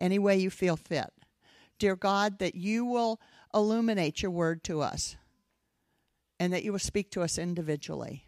any 0.00 0.18
way 0.18 0.36
you 0.36 0.50
feel 0.50 0.76
fit. 0.76 1.12
Dear 1.78 1.96
God, 1.96 2.38
that 2.38 2.54
you 2.54 2.84
will 2.84 3.20
illuminate 3.54 4.22
your 4.22 4.30
word 4.30 4.62
to 4.64 4.80
us 4.80 5.16
and 6.38 6.52
that 6.52 6.64
you 6.64 6.72
will 6.72 6.78
speak 6.78 7.10
to 7.12 7.22
us 7.22 7.38
individually. 7.38 8.24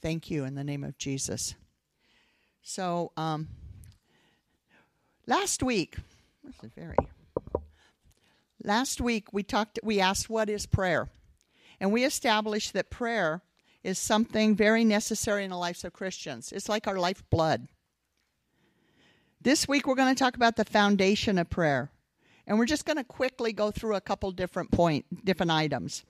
Thank 0.00 0.30
you 0.30 0.44
in 0.44 0.54
the 0.54 0.64
name 0.64 0.84
of 0.84 0.98
Jesus. 0.98 1.54
So, 2.62 3.12
um, 3.16 3.48
last 5.26 5.62
week, 5.62 5.96
this 6.44 6.54
is 6.62 6.72
very. 6.72 6.96
Last 8.62 9.00
week 9.00 9.32
we 9.32 9.42
talked. 9.42 9.80
We 9.82 10.00
asked, 10.00 10.30
"What 10.30 10.48
is 10.48 10.66
prayer?" 10.66 11.08
And 11.80 11.92
we 11.92 12.04
established 12.04 12.72
that 12.74 12.90
prayer 12.90 13.42
is 13.82 13.98
something 13.98 14.54
very 14.54 14.84
necessary 14.84 15.42
in 15.44 15.50
the 15.50 15.56
lives 15.56 15.84
of 15.84 15.92
Christians. 15.92 16.52
It's 16.52 16.68
like 16.68 16.86
our 16.86 16.98
lifeblood. 16.98 17.66
This 19.42 19.66
week 19.66 19.88
we're 19.88 19.96
going 19.96 20.14
to 20.14 20.18
talk 20.18 20.36
about 20.36 20.54
the 20.54 20.64
foundation 20.64 21.36
of 21.36 21.50
prayer. 21.50 21.90
And 22.46 22.58
we're 22.58 22.66
just 22.66 22.84
going 22.84 22.96
to 22.96 23.04
quickly 23.04 23.52
go 23.52 23.72
through 23.72 23.96
a 23.96 24.00
couple 24.00 24.30
different 24.30 24.70
point 24.70 25.24
different 25.24 25.50
items. 25.50 26.04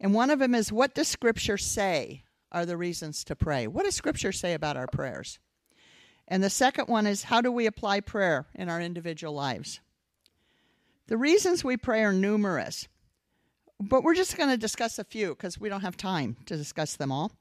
And 0.00 0.14
one 0.14 0.30
of 0.30 0.38
them 0.38 0.54
is 0.54 0.72
what 0.72 0.94
does 0.94 1.08
scripture 1.08 1.58
say 1.58 2.22
are 2.50 2.64
the 2.64 2.78
reasons 2.78 3.22
to 3.24 3.36
pray? 3.36 3.66
What 3.66 3.84
does 3.84 3.94
scripture 3.94 4.32
say 4.32 4.54
about 4.54 4.78
our 4.78 4.86
prayers? 4.86 5.38
And 6.26 6.42
the 6.42 6.48
second 6.48 6.88
one 6.88 7.06
is 7.06 7.24
how 7.24 7.42
do 7.42 7.52
we 7.52 7.66
apply 7.66 8.00
prayer 8.00 8.46
in 8.54 8.70
our 8.70 8.80
individual 8.80 9.34
lives? 9.34 9.80
The 11.08 11.18
reasons 11.18 11.62
we 11.62 11.76
pray 11.76 12.02
are 12.02 12.12
numerous. 12.14 12.88
But 13.78 14.02
we're 14.02 14.14
just 14.14 14.38
going 14.38 14.50
to 14.50 14.56
discuss 14.56 14.98
a 14.98 15.04
few 15.04 15.30
because 15.30 15.60
we 15.60 15.68
don't 15.68 15.82
have 15.82 15.96
time 15.98 16.36
to 16.46 16.56
discuss 16.56 16.96
them 16.96 17.12
all. 17.12 17.32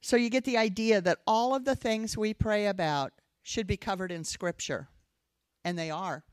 So 0.00 0.16
you 0.16 0.30
get 0.30 0.44
the 0.44 0.58
idea 0.58 1.00
that 1.00 1.18
all 1.26 1.54
of 1.54 1.64
the 1.64 1.76
things 1.76 2.16
we 2.16 2.34
pray 2.34 2.66
about 2.66 3.12
should 3.50 3.66
be 3.66 3.76
covered 3.76 4.12
in 4.12 4.22
Scripture. 4.22 4.88
And 5.64 5.76
they 5.76 5.90
are. 5.90 6.24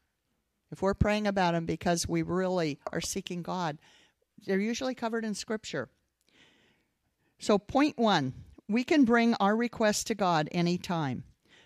If 0.71 0.81
we're 0.81 0.93
praying 0.93 1.25
about 1.25 1.53
them 1.53 1.65
because 1.65 2.07
we 2.07 2.21
really 2.21 2.79
are 2.93 3.01
seeking 3.01 3.41
God, 3.41 3.79
they're 4.45 4.59
usually 4.59 4.93
covered 4.93 5.25
in 5.25 5.33
Scripture. 5.33 5.89
So, 7.39 7.57
point 7.57 7.97
one 7.97 8.33
we 8.69 8.83
can 8.83 9.05
bring 9.05 9.33
our 9.35 9.55
requests 9.55 10.03
to 10.05 10.15
God 10.15 10.47
anytime. 10.51 11.23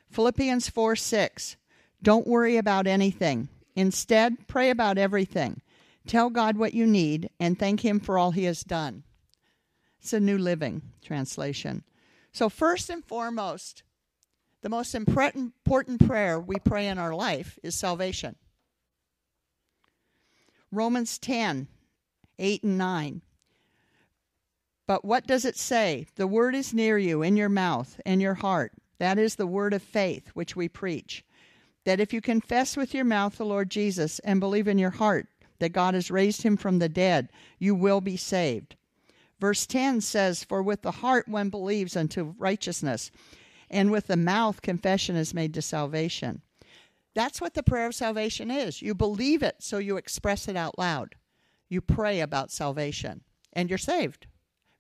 Philippians 0.10 0.70
4 0.70 0.96
6. 0.96 1.58
Don't 2.02 2.28
worry 2.28 2.58
about 2.58 2.88
anything. 2.88 3.50
Instead, 3.76 4.48
pray 4.48 4.70
about 4.70 4.98
everything. 4.98 5.62
Tell 6.08 6.30
God 6.30 6.58
what 6.58 6.74
you 6.74 6.88
need 6.88 7.30
and 7.40 7.58
thank 7.58 7.84
Him 7.84 8.00
for 8.00 8.18
all 8.18 8.32
He 8.32 8.46
has 8.46 8.64
done. 8.64 9.04
It's 10.00 10.14
a 10.14 10.20
New 10.20 10.38
Living 10.38 10.82
Translation. 11.04 11.84
So, 12.32 12.48
first 12.48 12.90
and 12.90 13.04
foremost, 13.04 13.84
the 14.62 14.70
most 14.70 14.94
important 14.96 15.54
prayer 16.08 16.40
we 16.40 16.58
pray 16.58 16.88
in 16.88 16.98
our 16.98 17.16
life 17.16 17.58
is 17.64 17.76
salvation. 17.76 18.36
Romans 20.72 21.18
10 21.18 21.68
8 22.40 22.64
and 22.64 22.78
9. 22.78 23.22
But 24.88 25.06
what 25.06 25.28
does 25.28 25.46
it 25.46 25.58
say? 25.58 26.08
The 26.16 26.26
word 26.26 26.56
is 26.56 26.74
near 26.74 26.98
you, 26.98 27.22
in 27.22 27.38
your 27.38 27.50
mouth 27.50 28.02
and 28.06 28.22
your 28.22 28.34
heart. 28.34 28.74
That 28.98 29.20
is 29.20 29.36
the 29.36 29.48
word 29.48 29.74
of 29.74 29.84
faith 29.84 30.30
which 30.34 30.56
we 30.56 30.68
preach. 30.68 31.24
That 31.86 32.00
if 32.00 32.14
you 32.14 32.22
confess 32.22 32.76
with 32.76 32.94
your 32.94 33.06
mouth 33.06 33.38
the 33.38 33.46
Lord 33.46 33.70
Jesus 33.70 34.20
and 34.20 34.40
believe 34.40 34.68
in 34.68 34.78
your 34.78 34.92
heart 34.92 35.28
that 35.60 35.70
God 35.70 35.94
has 35.94 36.10
raised 36.10 36.42
him 36.42 36.58
from 36.58 36.80
the 36.80 36.90
dead, 36.90 37.30
you 37.60 37.76
will 37.76 38.02
be 38.02 38.18
saved. 38.18 38.76
Verse 39.40 39.66
10 39.66 40.02
says, 40.02 40.44
For 40.44 40.62
with 40.62 40.82
the 40.82 40.92
heart 40.92 41.28
one 41.28 41.50
believes 41.50 41.96
unto 41.96 42.36
righteousness, 42.38 43.12
and 43.72 43.90
with 43.90 44.08
the 44.08 44.18
mouth 44.18 44.62
confession 44.62 45.16
is 45.16 45.34
made 45.34 45.54
to 45.56 45.62
salvation. 45.62 46.42
That's 47.16 47.42
what 47.42 47.56
the 47.56 47.64
prayer 47.64 47.88
of 47.88 47.96
salvation 47.96 48.52
is. 48.52 48.82
You 48.82 48.94
believe 48.94 49.42
it, 49.42 49.56
so 49.60 49.80
you 49.80 49.98
express 49.98 50.48
it 50.48 50.56
out 50.56 50.78
loud. 50.78 51.16
You 51.70 51.82
pray 51.82 52.20
about 52.20 52.52
salvation, 52.52 53.22
and 53.54 53.70
you're 53.70 53.80
saved. 53.80 54.28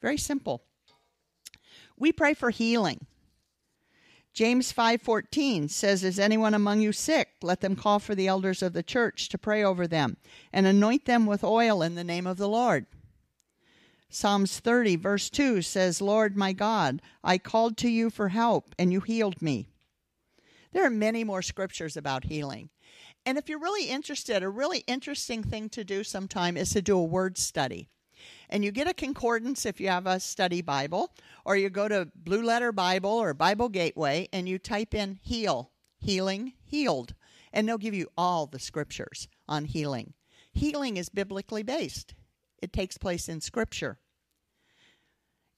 Very 0.01 0.18
simple. 0.18 0.63
We 1.97 2.12
pray 2.12 2.34
for 2.34 2.50
healing. 2.50 3.07
James 4.34 4.72
5:14 4.72 5.69
says 5.69 6.03
is 6.03 6.18
anyone 6.18 6.53
among 6.53 6.80
you 6.80 6.94
sick 6.94 7.30
let 7.41 7.59
them 7.59 7.75
call 7.75 8.00
for 8.00 8.16
the 8.16 8.28
elders 8.28 8.62
of 8.62 8.72
the 8.72 8.81
church 8.81 9.28
to 9.28 9.38
pray 9.38 9.62
over 9.62 9.88
them 9.88 10.16
and 10.53 10.66
anoint 10.66 11.03
them 11.03 11.25
with 11.25 11.44
oil 11.44 11.81
in 11.81 11.96
the 11.96 12.03
name 12.03 12.25
of 12.25 12.38
the 12.38 12.47
Lord. 12.47 12.85
Psalms 14.13 14.59
30 14.59 14.97
verse 14.97 15.29
2 15.29 15.61
says 15.61 16.01
Lord 16.01 16.38
my 16.38 16.53
God 16.53 17.01
I 17.23 17.38
called 17.38 17.77
to 17.77 17.89
you 17.89 18.09
for 18.09 18.29
help 18.29 18.75
and 18.77 18.91
you 18.91 18.99
healed 18.99 19.41
me. 19.41 19.69
There 20.73 20.85
are 20.85 20.91
many 20.91 21.23
more 21.23 21.41
scriptures 21.41 21.97
about 21.97 22.25
healing. 22.25 22.69
And 23.25 23.38
if 23.38 23.50
you're 23.50 23.59
really 23.59 23.89
interested, 23.89 24.44
a 24.44 24.50
really 24.50 24.79
interesting 24.88 25.44
thing 25.44 25.69
to 25.69 25.83
do 25.83 26.03
sometime 26.03 26.57
is 26.57 26.71
to 26.71 26.81
do 26.81 26.97
a 26.97 27.03
word 27.03 27.38
study 27.38 27.89
and 28.50 28.63
you 28.63 28.71
get 28.71 28.88
a 28.88 28.94
concordance 28.94 29.66
if 29.66 29.79
you 29.79 29.88
have 29.88 30.05
a 30.05 30.19
study 30.19 30.61
Bible, 30.61 31.13
or 31.45 31.55
you 31.55 31.69
go 31.69 31.88
to 31.88 32.09
Blue 32.16 32.44
Letter 32.44 32.71
Bible 32.71 33.11
or 33.11 33.33
Bible 33.33 33.69
Gateway 33.69 34.27
and 34.33 34.47
you 34.47 34.59
type 34.59 34.94
in 34.94 35.19
heal, 35.21 35.71
healing, 35.97 36.53
healed, 36.63 37.13
and 37.53 37.67
they'll 37.67 37.77
give 37.77 37.94
you 37.94 38.07
all 38.17 38.45
the 38.45 38.59
scriptures 38.59 39.27
on 39.47 39.66
healing. 39.66 40.13
Healing 40.51 40.97
is 40.97 41.09
biblically 41.09 41.63
based, 41.63 42.13
it 42.61 42.73
takes 42.73 42.97
place 42.97 43.27
in 43.27 43.41
Scripture. 43.41 43.97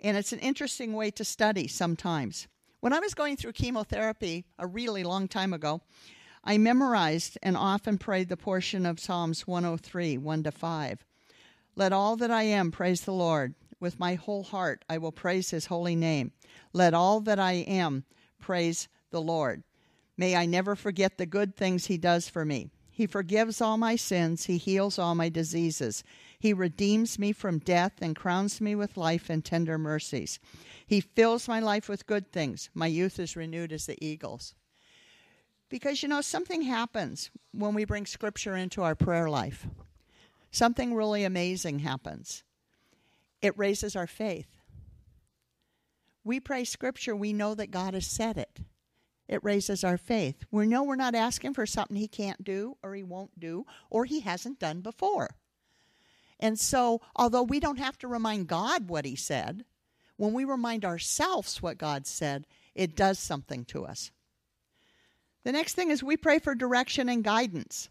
And 0.01 0.17
it's 0.17 0.33
an 0.33 0.39
interesting 0.39 0.93
way 0.93 1.11
to 1.11 1.23
study 1.23 1.67
sometimes. 1.67 2.47
When 2.81 2.93
I 2.93 2.99
was 2.99 3.13
going 3.13 3.37
through 3.37 3.53
chemotherapy 3.53 4.45
a 4.59 4.67
really 4.67 5.03
long 5.03 5.27
time 5.27 5.53
ago, 5.53 5.81
I 6.43 6.57
memorized 6.57 7.37
and 7.41 7.55
often 7.55 7.97
prayed 7.97 8.27
the 8.27 8.35
portion 8.35 8.85
of 8.85 8.99
Psalms 8.99 9.47
103, 9.47 10.17
1 10.17 10.43
to 10.43 10.51
5. 10.51 11.05
Let 11.75 11.93
all 11.93 12.17
that 12.17 12.31
I 12.31 12.43
am 12.43 12.71
praise 12.71 13.01
the 13.01 13.13
Lord. 13.13 13.55
With 13.79 13.99
my 13.99 14.15
whole 14.15 14.43
heart 14.43 14.83
I 14.89 14.97
will 14.97 15.13
praise 15.13 15.49
his 15.51 15.67
holy 15.67 15.95
name. 15.95 16.33
Let 16.73 16.93
all 16.93 17.21
that 17.21 17.39
I 17.39 17.53
am 17.53 18.03
praise 18.39 18.89
the 19.11 19.21
Lord. 19.21 19.63
May 20.17 20.35
I 20.35 20.45
never 20.45 20.75
forget 20.75 21.17
the 21.17 21.25
good 21.25 21.55
things 21.55 21.85
he 21.85 21.97
does 21.97 22.27
for 22.27 22.43
me. 22.43 22.69
He 22.91 23.07
forgives 23.07 23.59
all 23.59 23.77
my 23.77 23.95
sins, 23.95 24.45
he 24.45 24.57
heals 24.57 24.99
all 24.99 25.15
my 25.15 25.29
diseases. 25.29 26.03
He 26.43 26.51
redeems 26.51 27.17
me 27.17 27.31
from 27.31 27.59
death 27.59 28.01
and 28.01 28.17
crowns 28.17 28.59
me 28.59 28.75
with 28.75 28.97
life 28.97 29.29
and 29.29 29.45
tender 29.45 29.77
mercies. 29.77 30.39
He 30.85 30.99
fills 30.99 31.47
my 31.47 31.61
life 31.61 31.87
with 31.87 32.05
good 32.05 32.33
things. 32.33 32.69
My 32.73 32.87
youth 32.87 33.17
is 33.17 33.37
renewed 33.37 33.71
as 33.71 33.85
the 33.85 33.97
eagles. 34.05 34.53
Because 35.69 36.03
you 36.03 36.09
know, 36.09 36.19
something 36.19 36.63
happens 36.63 37.31
when 37.53 37.73
we 37.73 37.85
bring 37.85 38.05
scripture 38.05 38.57
into 38.57 38.83
our 38.83 38.93
prayer 38.93 39.29
life 39.29 39.65
something 40.51 40.93
really 40.93 41.23
amazing 41.23 41.79
happens. 41.79 42.43
It 43.41 43.57
raises 43.57 43.95
our 43.95 44.05
faith. 44.05 44.59
We 46.25 46.41
pray 46.41 46.65
scripture, 46.65 47.15
we 47.15 47.31
know 47.31 47.55
that 47.55 47.71
God 47.71 47.93
has 47.93 48.05
said 48.05 48.37
it. 48.37 48.59
It 49.29 49.41
raises 49.45 49.85
our 49.85 49.97
faith. 49.97 50.43
We 50.51 50.67
know 50.67 50.83
we're 50.83 50.97
not 50.97 51.15
asking 51.15 51.53
for 51.53 51.65
something 51.65 51.95
he 51.95 52.09
can't 52.09 52.43
do 52.43 52.75
or 52.83 52.93
he 52.95 53.03
won't 53.03 53.39
do 53.39 53.65
or 53.89 54.03
he 54.03 54.19
hasn't 54.19 54.59
done 54.59 54.81
before. 54.81 55.29
And 56.43 56.59
so, 56.59 56.99
although 57.15 57.41
we 57.41 57.61
don't 57.61 57.79
have 57.79 57.97
to 57.99 58.07
remind 58.09 58.47
God 58.47 58.89
what 58.89 59.05
he 59.05 59.15
said, 59.15 59.63
when 60.17 60.33
we 60.33 60.43
remind 60.43 60.83
ourselves 60.83 61.61
what 61.61 61.77
God 61.77 62.05
said, 62.05 62.45
it 62.75 62.97
does 62.97 63.17
something 63.17 63.63
to 63.65 63.85
us. 63.85 64.11
The 65.45 65.53
next 65.53 65.75
thing 65.75 65.89
is 65.89 66.03
we 66.03 66.17
pray 66.17 66.39
for 66.39 66.53
direction 66.53 67.07
and 67.07 67.23
guidance. 67.23 67.87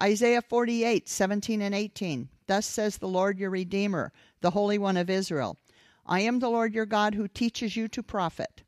Isaiah 0.00 0.42
48, 0.42 1.08
17 1.08 1.60
and 1.60 1.74
18. 1.74 2.28
Thus 2.46 2.66
says 2.66 2.98
the 2.98 3.08
Lord 3.08 3.40
your 3.40 3.50
Redeemer, 3.50 4.12
the 4.42 4.50
Holy 4.50 4.78
One 4.78 4.96
of 4.96 5.10
Israel 5.10 5.58
I 6.06 6.20
am 6.20 6.38
the 6.38 6.50
Lord 6.50 6.74
your 6.74 6.86
God 6.86 7.16
who 7.16 7.26
teaches 7.26 7.74
you 7.76 7.88
to 7.88 8.02
profit, 8.04 8.62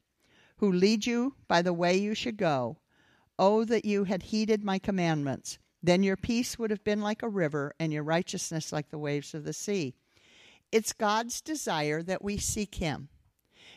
who 0.57 0.73
leads 0.73 1.07
you 1.07 1.37
by 1.47 1.63
the 1.63 1.73
way 1.73 1.97
you 1.97 2.17
should 2.17 2.37
go. 2.37 2.79
Oh, 3.39 3.65
that 3.65 3.85
you 3.85 4.05
had 4.05 4.25
heeded 4.25 4.65
my 4.65 4.81
commandments. 4.81 5.61
Then 5.85 6.03
your 6.03 6.17
peace 6.17 6.59
would 6.59 6.71
have 6.71 6.83
been 6.83 7.03
like 7.03 7.23
a 7.23 7.29
river, 7.29 7.75
and 7.79 7.93
your 7.93 8.05
righteousness 8.05 8.73
like 8.73 8.89
the 8.89 8.97
waves 8.97 9.35
of 9.35 9.45
the 9.45 9.53
sea. 9.53 9.95
It's 10.73 10.95
God's 10.95 11.43
desire 11.43 12.03
that 12.03 12.25
we 12.25 12.39
seek 12.39 12.77
Him. 12.77 13.11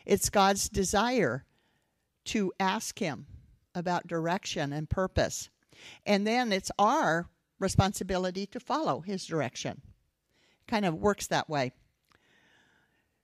It's 0.06 0.30
God's 0.30 0.70
desire 0.70 1.44
to 2.24 2.50
ask 2.58 2.98
Him 2.98 3.26
about 3.74 4.06
direction 4.06 4.72
and 4.72 4.88
purpose. 4.88 5.50
And 6.06 6.26
then 6.26 6.50
it's 6.50 6.70
our 6.78 7.28
responsibility 7.58 8.46
to 8.46 8.58
follow 8.58 9.00
his 9.00 9.26
direction. 9.26 9.82
Kind 10.66 10.86
of 10.86 10.94
works 10.94 11.26
that 11.26 11.50
way. 11.50 11.72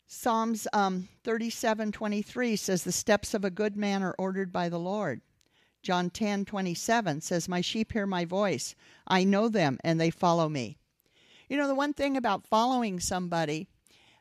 Psalms 0.07 0.69
um, 0.75 1.09
37 1.25 1.91
23 1.91 2.57
says, 2.57 2.85
The 2.85 2.93
steps 2.93 3.33
of 3.33 3.47
a 3.47 3.51
good 3.51 3.79
man 3.79 4.03
are 4.03 4.15
ordered 4.19 4.53
by 4.53 4.69
the 4.69 4.79
Lord. 4.79 5.23
John 5.85 6.11
10 6.11 6.47
27 6.47 7.21
says, 7.21 7.49
My 7.49 7.61
sheep 7.61 7.93
hear 7.93 8.07
my 8.07 8.25
voice. 8.25 8.75
I 9.07 9.23
know 9.23 9.49
them 9.49 9.79
and 9.85 10.01
they 10.01 10.11
follow 10.11 10.49
me. 10.49 10.79
You 11.49 11.59
know, 11.59 11.69
the 11.69 11.75
one 11.75 11.93
thing 11.93 12.17
about 12.17 12.47
following 12.47 12.99
somebody 12.99 13.69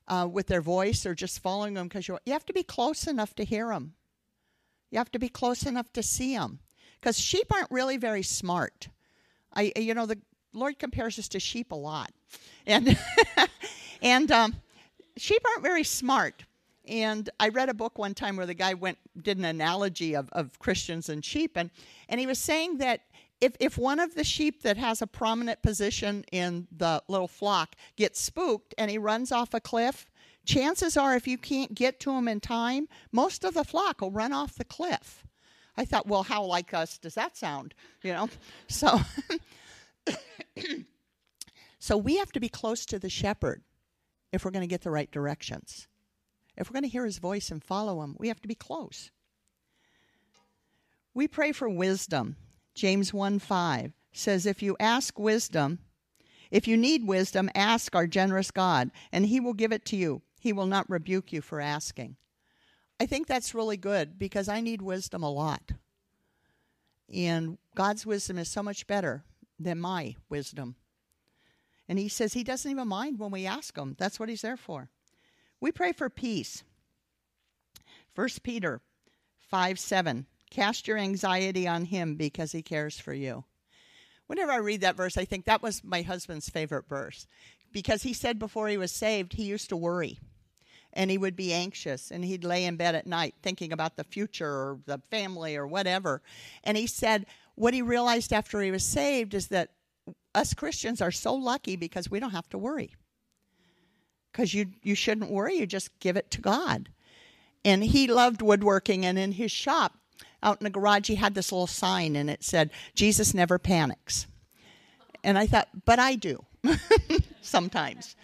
uh, 0.08 0.28
with 0.30 0.48
their 0.48 0.62
voice 0.62 1.06
or 1.06 1.16
just 1.16 1.40
following 1.40 1.74
them 1.74 1.88
because 1.88 2.08
you 2.08 2.20
have 2.28 2.46
to 2.46 2.54
be 2.54 2.64
close 2.64 3.08
enough 3.08 3.34
to 3.36 3.46
hear 3.46 3.70
them. 3.70 3.94
You 4.92 4.98
have 4.98 5.12
to 5.14 5.20
be 5.20 5.30
close 5.30 5.66
enough 5.66 5.92
to 5.94 6.04
see 6.04 6.36
them 6.36 6.60
because 7.00 7.18
sheep 7.18 7.48
aren't 7.52 7.72
really 7.72 7.98
very 7.98 8.24
smart. 8.24 8.90
I, 9.54 9.72
you 9.76 9.94
know, 9.94 10.06
the 10.06 10.20
Lord 10.52 10.78
compares 10.78 11.18
us 11.18 11.30
to 11.30 11.40
sheep 11.40 11.72
a 11.72 11.76
lot, 11.76 12.12
and 12.68 13.00
and 14.02 14.32
um, 14.32 14.56
sheep 15.18 15.42
aren't 15.48 15.64
very 15.64 15.84
smart. 15.84 16.44
And 16.86 17.30
I 17.40 17.50
read 17.50 17.70
a 17.70 17.74
book 17.74 17.98
one 17.98 18.14
time 18.14 18.36
where 18.36 18.46
the 18.46 18.54
guy 18.54 18.74
went 18.74 18.98
did 19.22 19.38
an 19.38 19.46
analogy 19.46 20.16
of, 20.16 20.30
of 20.34 20.60
Christians 20.60 21.10
and 21.10 21.24
sheep, 21.24 21.56
and 21.56 21.72
and 22.10 22.20
he 22.20 22.28
was 22.28 22.40
saying 22.40 22.80
that 22.80 23.02
if 23.40 23.56
if 23.60 23.78
one 23.78 24.00
of 24.00 24.16
the 24.16 24.24
sheep 24.24 24.64
that 24.64 24.78
has 24.78 25.02
a 25.02 25.08
prominent 25.08 25.62
position 25.62 26.26
in 26.32 26.68
the 26.76 27.02
little 27.08 27.28
flock 27.28 27.76
gets 27.96 28.20
spooked 28.20 28.74
and 28.78 28.92
he 28.92 28.98
runs 28.98 29.32
off 29.32 29.54
a 29.54 29.62
cliff, 29.62 30.12
chances 30.46 30.98
are 30.98 31.16
if 31.16 31.28
you 31.28 31.38
can't 31.38 31.74
get 31.74 32.00
to 32.02 32.12
him 32.12 32.28
in 32.28 32.40
time, 32.40 32.88
most 33.12 33.44
of 33.44 33.54
the 33.54 33.64
flock 33.64 34.02
will 34.02 34.12
run 34.12 34.34
off 34.34 34.56
the 34.56 34.66
cliff. 34.66 35.26
I 35.76 35.86
thought, 35.86 36.08
well, 36.08 36.24
how 36.24 36.44
like 36.44 36.74
us 36.74 36.98
does 36.98 37.16
that 37.16 37.36
sound? 37.36 37.74
You 38.04 38.14
know, 38.14 38.30
so. 38.68 39.00
so 41.80 41.98
we 41.98 42.18
have 42.18 42.32
to 42.34 42.40
be 42.40 42.50
close 42.50 42.86
to 42.88 43.00
the 43.00 43.10
shepherd 43.10 43.64
if 44.32 44.44
we're 44.44 44.52
going 44.52 44.62
to 44.62 44.68
get 44.68 44.82
the 44.82 44.92
right 44.92 45.12
directions. 45.12 45.88
If 46.58 46.70
we're 46.70 46.74
going 46.74 46.84
to 46.84 46.90
hear 46.90 47.06
his 47.06 47.18
voice 47.18 47.50
and 47.52 47.64
follow 47.64 48.02
him, 48.02 48.16
we 48.20 48.28
have 48.28 48.42
to 48.42 48.48
be 48.48 48.56
close. 48.56 49.12
We 51.14 51.28
pray 51.28 51.52
for 51.52 51.70
wisdom. 51.70 52.36
James 52.76 53.14
1 53.14 53.40
5 53.40 53.94
says, 54.12 54.46
If 54.46 54.62
you 54.62 54.76
ask 54.80 55.18
wisdom, 55.20 55.80
if 56.52 56.68
you 56.68 56.78
need 56.78 57.08
wisdom, 57.08 57.50
ask 57.56 57.96
our 57.96 58.08
generous 58.08 58.52
God, 58.52 58.92
and 59.12 59.26
he 59.26 59.40
will 59.40 59.54
give 59.54 59.72
it 59.72 59.86
to 59.86 59.96
you. 59.96 60.22
He 60.40 60.54
will 60.54 60.66
not 60.66 60.90
rebuke 60.90 61.32
you 61.32 61.42
for 61.42 61.60
asking. 61.60 62.16
I 63.00 63.06
think 63.06 63.28
that's 63.28 63.56
really 63.56 63.78
good 63.78 64.20
because 64.20 64.48
I 64.48 64.62
need 64.62 64.82
wisdom 64.82 65.24
a 65.24 65.32
lot. 65.32 65.72
And 67.14 67.58
God's 67.76 68.06
wisdom 68.06 68.38
is 68.38 68.50
so 68.50 68.64
much 68.64 68.88
better 68.88 69.24
than 69.60 69.80
my 69.80 70.16
wisdom. 70.30 70.76
And 71.88 72.00
he 72.00 72.08
says 72.08 72.34
he 72.34 72.44
doesn't 72.44 72.70
even 72.70 72.88
mind 72.88 73.20
when 73.20 73.32
we 73.32 73.46
ask 73.46 73.78
him. 73.78 73.96
That's 73.98 74.20
what 74.20 74.30
he's 74.30 74.42
there 74.42 74.58
for. 74.58 74.90
We 75.64 75.72
pray 75.72 75.94
for 75.94 76.10
peace. 76.10 76.62
1 78.16 78.28
Peter 78.44 78.82
5 79.50 79.80
7. 79.80 80.26
Cast 80.52 80.90
your 80.90 80.98
anxiety 80.98 81.70
on 81.70 81.86
him 81.86 82.16
because 82.16 82.52
he 82.52 82.62
cares 82.62 83.00
for 83.00 83.14
you. 83.14 83.46
Whenever 84.28 84.52
I 84.52 84.58
read 84.58 84.82
that 84.82 84.98
verse, 84.98 85.16
I 85.18 85.24
think 85.24 85.46
that 85.46 85.64
was 85.64 85.82
my 85.82 86.02
husband's 86.02 86.50
favorite 86.50 86.90
verse 86.90 87.28
because 87.72 88.04
he 88.04 88.12
said 88.12 88.40
before 88.40 88.68
he 88.68 88.76
was 88.76 88.92
saved, 88.92 89.32
he 89.32 89.46
used 89.46 89.70
to 89.70 89.78
worry 89.78 90.20
and 90.92 91.10
he 91.10 91.18
would 91.18 91.38
be 91.38 91.54
anxious 91.54 92.12
and 92.12 92.26
he'd 92.26 92.44
lay 92.44 92.66
in 92.66 92.76
bed 92.76 92.94
at 92.94 93.08
night 93.08 93.36
thinking 93.42 93.72
about 93.72 93.96
the 93.96 94.04
future 94.04 94.52
or 94.52 94.80
the 94.86 94.98
family 95.10 95.56
or 95.56 95.66
whatever. 95.66 96.22
And 96.66 96.76
he 96.76 96.88
said, 96.88 97.26
what 97.56 97.74
he 97.74 97.82
realized 97.82 98.34
after 98.34 98.62
he 98.62 98.70
was 98.70 98.84
saved 98.84 99.34
is 99.34 99.48
that 99.48 99.70
us 100.36 100.54
Christians 100.54 101.00
are 101.00 101.10
so 101.10 101.34
lucky 101.34 101.78
because 101.78 102.12
we 102.12 102.20
don't 102.20 102.32
have 102.32 102.50
to 102.50 102.58
worry. 102.58 102.96
Because 104.34 104.54
you, 104.54 104.72
you 104.82 104.96
shouldn't 104.96 105.32
worry, 105.32 105.56
you 105.56 105.66
just 105.66 105.98
give 106.02 106.18
it 106.18 106.30
to 106.32 106.42
God. 106.42 106.90
And 107.64 107.82
he 107.82 108.08
loved 108.08 108.42
woodworking, 108.42 109.06
and 109.06 109.18
in 109.18 109.32
his 109.32 109.52
shop, 109.52 109.94
out 110.42 110.60
in 110.60 110.66
the 110.66 110.70
garage, 110.70 111.08
he 111.08 111.16
had 111.16 111.36
this 111.36 111.52
little 111.52 111.68
sign, 111.68 112.18
and 112.18 112.30
it 112.30 112.44
said, 112.44 112.72
Jesus 112.94 113.34
never 113.34 113.58
panics. 113.58 114.28
And 115.24 115.38
I 115.38 115.48
thought, 115.48 115.70
but 115.86 116.00
I 116.00 116.16
do 116.16 116.44
sometimes. 117.42 118.18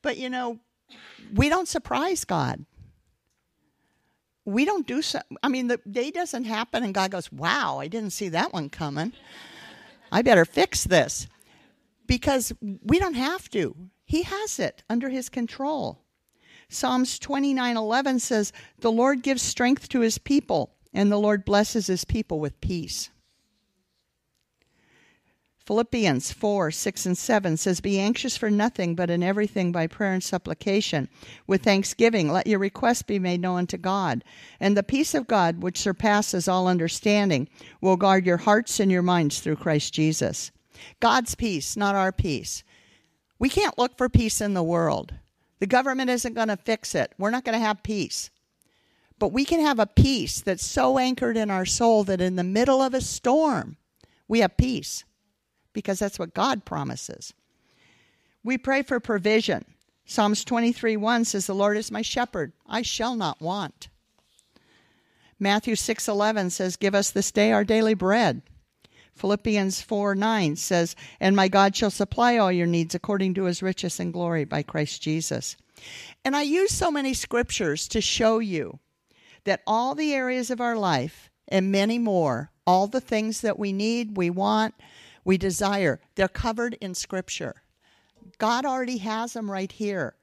But 0.00 0.16
you 0.16 0.30
know, 0.30 0.58
we 1.34 1.50
don't 1.50 1.68
surprise 1.68 2.24
God 2.24 2.64
we 4.44 4.64
don't 4.64 4.86
do 4.86 5.02
so. 5.02 5.20
I 5.42 5.48
mean, 5.48 5.68
the 5.68 5.80
day 5.90 6.10
doesn't 6.10 6.44
happen 6.44 6.82
and 6.82 6.94
God 6.94 7.10
goes, 7.10 7.30
wow, 7.32 7.78
I 7.78 7.88
didn't 7.88 8.10
see 8.10 8.28
that 8.30 8.52
one 8.52 8.68
coming. 8.68 9.12
I 10.10 10.22
better 10.22 10.44
fix 10.44 10.84
this. 10.84 11.26
Because 12.06 12.52
we 12.60 12.98
don't 12.98 13.14
have 13.14 13.48
to. 13.50 13.76
He 14.10 14.24
has 14.24 14.58
it 14.58 14.82
under 14.90 15.08
his 15.08 15.28
control. 15.28 16.00
Psalms 16.68 17.16
29:11 17.20 18.18
says, 18.18 18.52
"The 18.80 18.90
Lord 18.90 19.22
gives 19.22 19.40
strength 19.40 19.88
to 19.90 20.00
his 20.00 20.18
people, 20.18 20.74
and 20.92 21.12
the 21.12 21.16
Lord 21.20 21.44
blesses 21.44 21.86
his 21.86 22.04
people 22.04 22.40
with 22.40 22.60
peace." 22.60 23.10
Philippians 25.58 26.32
4 26.32 26.72
6 26.72 27.06
and 27.06 27.16
7 27.16 27.56
says, 27.56 27.80
Be 27.80 28.00
anxious 28.00 28.36
for 28.36 28.50
nothing, 28.50 28.96
but 28.96 29.10
in 29.10 29.22
everything 29.22 29.70
by 29.70 29.86
prayer 29.86 30.14
and 30.14 30.24
supplication. 30.24 31.08
With 31.46 31.62
thanksgiving, 31.62 32.32
let 32.32 32.48
your 32.48 32.58
requests 32.58 33.02
be 33.02 33.20
made 33.20 33.40
known 33.40 33.68
to 33.68 33.78
God. 33.78 34.24
And 34.58 34.76
the 34.76 34.82
peace 34.82 35.14
of 35.14 35.28
God, 35.28 35.62
which 35.62 35.78
surpasses 35.78 36.48
all 36.48 36.66
understanding, 36.66 37.48
will 37.80 37.96
guard 37.96 38.26
your 38.26 38.38
hearts 38.38 38.80
and 38.80 38.90
your 38.90 39.02
minds 39.02 39.38
through 39.38 39.62
Christ 39.62 39.94
Jesus. 39.94 40.50
God's 40.98 41.36
peace, 41.36 41.76
not 41.76 41.94
our 41.94 42.10
peace. 42.10 42.64
We 43.40 43.48
can't 43.48 43.78
look 43.78 43.96
for 43.96 44.08
peace 44.08 44.40
in 44.40 44.54
the 44.54 44.62
world. 44.62 45.14
The 45.58 45.66
government 45.66 46.10
isn't 46.10 46.34
going 46.34 46.48
to 46.48 46.56
fix 46.56 46.94
it. 46.94 47.12
We're 47.18 47.30
not 47.30 47.44
going 47.44 47.58
to 47.58 47.66
have 47.66 47.82
peace. 47.82 48.30
But 49.18 49.32
we 49.32 49.44
can 49.44 49.60
have 49.60 49.78
a 49.78 49.86
peace 49.86 50.40
that's 50.40 50.64
so 50.64 50.98
anchored 50.98 51.36
in 51.36 51.50
our 51.50 51.66
soul 51.66 52.04
that 52.04 52.20
in 52.20 52.36
the 52.36 52.44
middle 52.44 52.80
of 52.80 52.94
a 52.94 53.00
storm, 53.00 53.76
we 54.28 54.40
have 54.40 54.56
peace 54.56 55.04
because 55.72 55.98
that's 55.98 56.18
what 56.18 56.34
God 56.34 56.64
promises. 56.64 57.32
We 58.44 58.58
pray 58.58 58.82
for 58.82 59.00
provision. 59.00 59.64
Psalms 60.04 60.44
23 60.44 60.96
1 60.96 61.24
says, 61.24 61.46
The 61.46 61.54
Lord 61.54 61.76
is 61.76 61.90
my 61.90 62.02
shepherd, 62.02 62.52
I 62.66 62.82
shall 62.82 63.14
not 63.14 63.40
want. 63.40 63.88
Matthew 65.38 65.76
6 65.76 66.08
11 66.08 66.50
says, 66.50 66.76
Give 66.76 66.94
us 66.94 67.10
this 67.10 67.30
day 67.30 67.52
our 67.52 67.64
daily 67.64 67.94
bread. 67.94 68.42
Philippians 69.20 69.82
4 69.82 70.14
9 70.14 70.56
says, 70.56 70.96
And 71.20 71.36
my 71.36 71.48
God 71.48 71.76
shall 71.76 71.90
supply 71.90 72.38
all 72.38 72.50
your 72.50 72.66
needs 72.66 72.94
according 72.94 73.34
to 73.34 73.44
his 73.44 73.62
riches 73.62 74.00
and 74.00 74.14
glory 74.14 74.46
by 74.46 74.62
Christ 74.62 75.02
Jesus. 75.02 75.56
And 76.24 76.34
I 76.34 76.40
use 76.40 76.72
so 76.72 76.90
many 76.90 77.12
scriptures 77.12 77.86
to 77.88 78.00
show 78.00 78.38
you 78.38 78.78
that 79.44 79.60
all 79.66 79.94
the 79.94 80.14
areas 80.14 80.50
of 80.50 80.60
our 80.60 80.74
life 80.74 81.30
and 81.48 81.70
many 81.70 81.98
more, 81.98 82.50
all 82.66 82.86
the 82.86 83.00
things 83.00 83.42
that 83.42 83.58
we 83.58 83.74
need, 83.74 84.16
we 84.16 84.30
want, 84.30 84.74
we 85.22 85.36
desire. 85.36 86.00
They're 86.14 86.26
covered 86.26 86.78
in 86.80 86.94
Scripture. 86.94 87.62
God 88.38 88.64
already 88.64 88.98
has 88.98 89.34
them 89.34 89.50
right 89.50 89.70
here. 89.70 90.14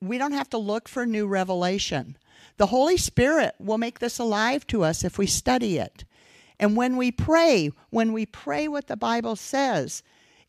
We 0.00 0.18
don't 0.18 0.32
have 0.32 0.50
to 0.50 0.58
look 0.58 0.88
for 0.88 1.06
new 1.06 1.28
revelation. 1.28 2.16
The 2.56 2.66
Holy 2.66 2.96
Spirit 2.96 3.54
will 3.60 3.78
make 3.78 4.00
this 4.00 4.18
alive 4.18 4.66
to 4.68 4.82
us 4.82 5.04
if 5.04 5.18
we 5.18 5.26
study 5.26 5.78
it. 5.78 6.04
And 6.60 6.76
when 6.76 6.98
we 6.98 7.10
pray, 7.10 7.70
when 7.88 8.12
we 8.12 8.26
pray 8.26 8.68
what 8.68 8.86
the 8.86 8.96
Bible 8.96 9.34
says, 9.34 10.02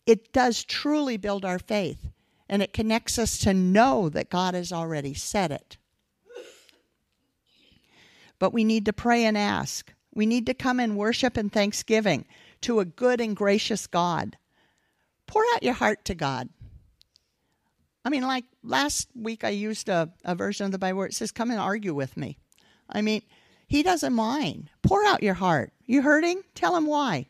it 0.05 0.33
does 0.33 0.65
truly 0.65 1.15
build 1.15 1.45
our 1.45 1.57
faith 1.57 2.09
and 2.49 2.61
it 2.61 2.73
connects 2.73 3.17
us 3.17 3.37
to 3.39 3.53
know 3.53 4.09
that 4.09 4.29
God 4.29 4.53
has 4.53 4.73
already 4.73 5.13
said 5.13 5.51
it. 5.51 5.77
But 8.39 8.51
we 8.51 8.65
need 8.65 8.85
to 8.85 8.93
pray 8.93 9.23
and 9.23 9.37
ask. 9.37 9.93
We 10.13 10.25
need 10.25 10.45
to 10.47 10.53
come 10.53 10.81
in 10.81 10.97
worship 10.97 11.37
and 11.37 11.49
thanksgiving 11.49 12.25
to 12.59 12.81
a 12.81 12.85
good 12.85 13.21
and 13.21 13.33
gracious 13.33 13.87
God. 13.87 14.37
Pour 15.27 15.43
out 15.53 15.63
your 15.63 15.75
heart 15.75 16.03
to 16.05 16.15
God. 16.15 16.49
I 18.03 18.09
mean, 18.09 18.23
like 18.23 18.43
last 18.63 19.07
week, 19.15 19.45
I 19.45 19.49
used 19.49 19.87
a, 19.87 20.11
a 20.25 20.35
version 20.35 20.65
of 20.65 20.73
the 20.73 20.79
Bible 20.79 20.97
where 20.97 21.07
it 21.07 21.13
says, 21.13 21.31
Come 21.31 21.51
and 21.51 21.59
argue 21.59 21.93
with 21.93 22.17
me. 22.17 22.37
I 22.89 23.01
mean, 23.01 23.21
He 23.71 23.83
doesn't 23.83 24.11
mind. 24.11 24.69
Pour 24.81 25.05
out 25.05 25.23
your 25.23 25.35
heart. 25.35 25.71
You 25.85 26.01
hurting? 26.01 26.43
Tell 26.55 26.75
Him 26.75 26.85
why. 26.85 27.27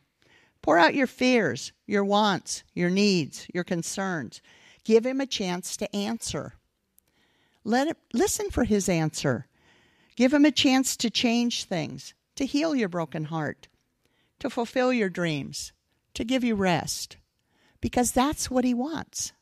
Pour 0.64 0.80
out 0.80 0.96
your 0.96 1.06
fears, 1.06 1.72
your 1.86 2.04
wants, 2.04 2.64
your 2.74 2.90
needs, 2.90 3.46
your 3.54 3.64
concerns. 3.64 4.42
Give 4.84 5.06
Him 5.06 5.22
a 5.22 5.28
chance 5.28 5.78
to 5.78 5.96
answer. 5.96 6.56
Let 7.64 7.90
it, 7.90 7.98
listen 8.12 8.50
for 8.50 8.64
His 8.64 8.90
answer. 8.90 9.46
Give 10.16 10.34
Him 10.34 10.44
a 10.46 10.52
chance 10.52 10.98
to 10.98 11.12
change 11.12 11.66
things, 11.66 12.16
to 12.38 12.46
heal 12.48 12.76
your 12.76 12.90
broken 12.90 13.26
heart 13.26 13.68
to 14.40 14.50
fulfill 14.50 14.92
your 14.92 15.10
dreams, 15.10 15.72
to 16.16 16.24
give 16.24 16.44
you 16.44 16.56
rest, 16.56 17.18
because 17.80 18.12
that's 18.12 18.50
what 18.50 18.66
He 18.66 18.74
wants. 18.74 19.34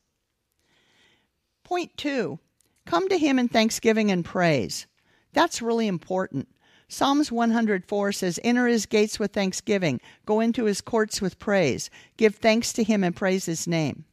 Point 1.63 1.95
two 1.95 2.39
come 2.85 3.07
to 3.07 3.17
Him 3.17 3.39
in 3.39 3.47
thanksgiving 3.47 4.11
and 4.11 4.25
praise. 4.25 4.85
That's 5.31 5.61
really 5.61 5.87
important. 5.87 6.49
Psalms 6.89 7.31
104 7.31 8.11
says, 8.11 8.39
Enter 8.43 8.67
his 8.67 8.85
gates 8.85 9.19
with 9.19 9.31
thanksgiving, 9.31 10.01
go 10.25 10.39
into 10.39 10.65
his 10.65 10.81
courts 10.81 11.21
with 11.21 11.39
praise, 11.39 11.89
give 12.17 12.35
thanks 12.35 12.73
to 12.73 12.83
him 12.83 13.03
and 13.03 13.15
praise 13.15 13.45
his 13.45 13.67
name. 13.67 14.03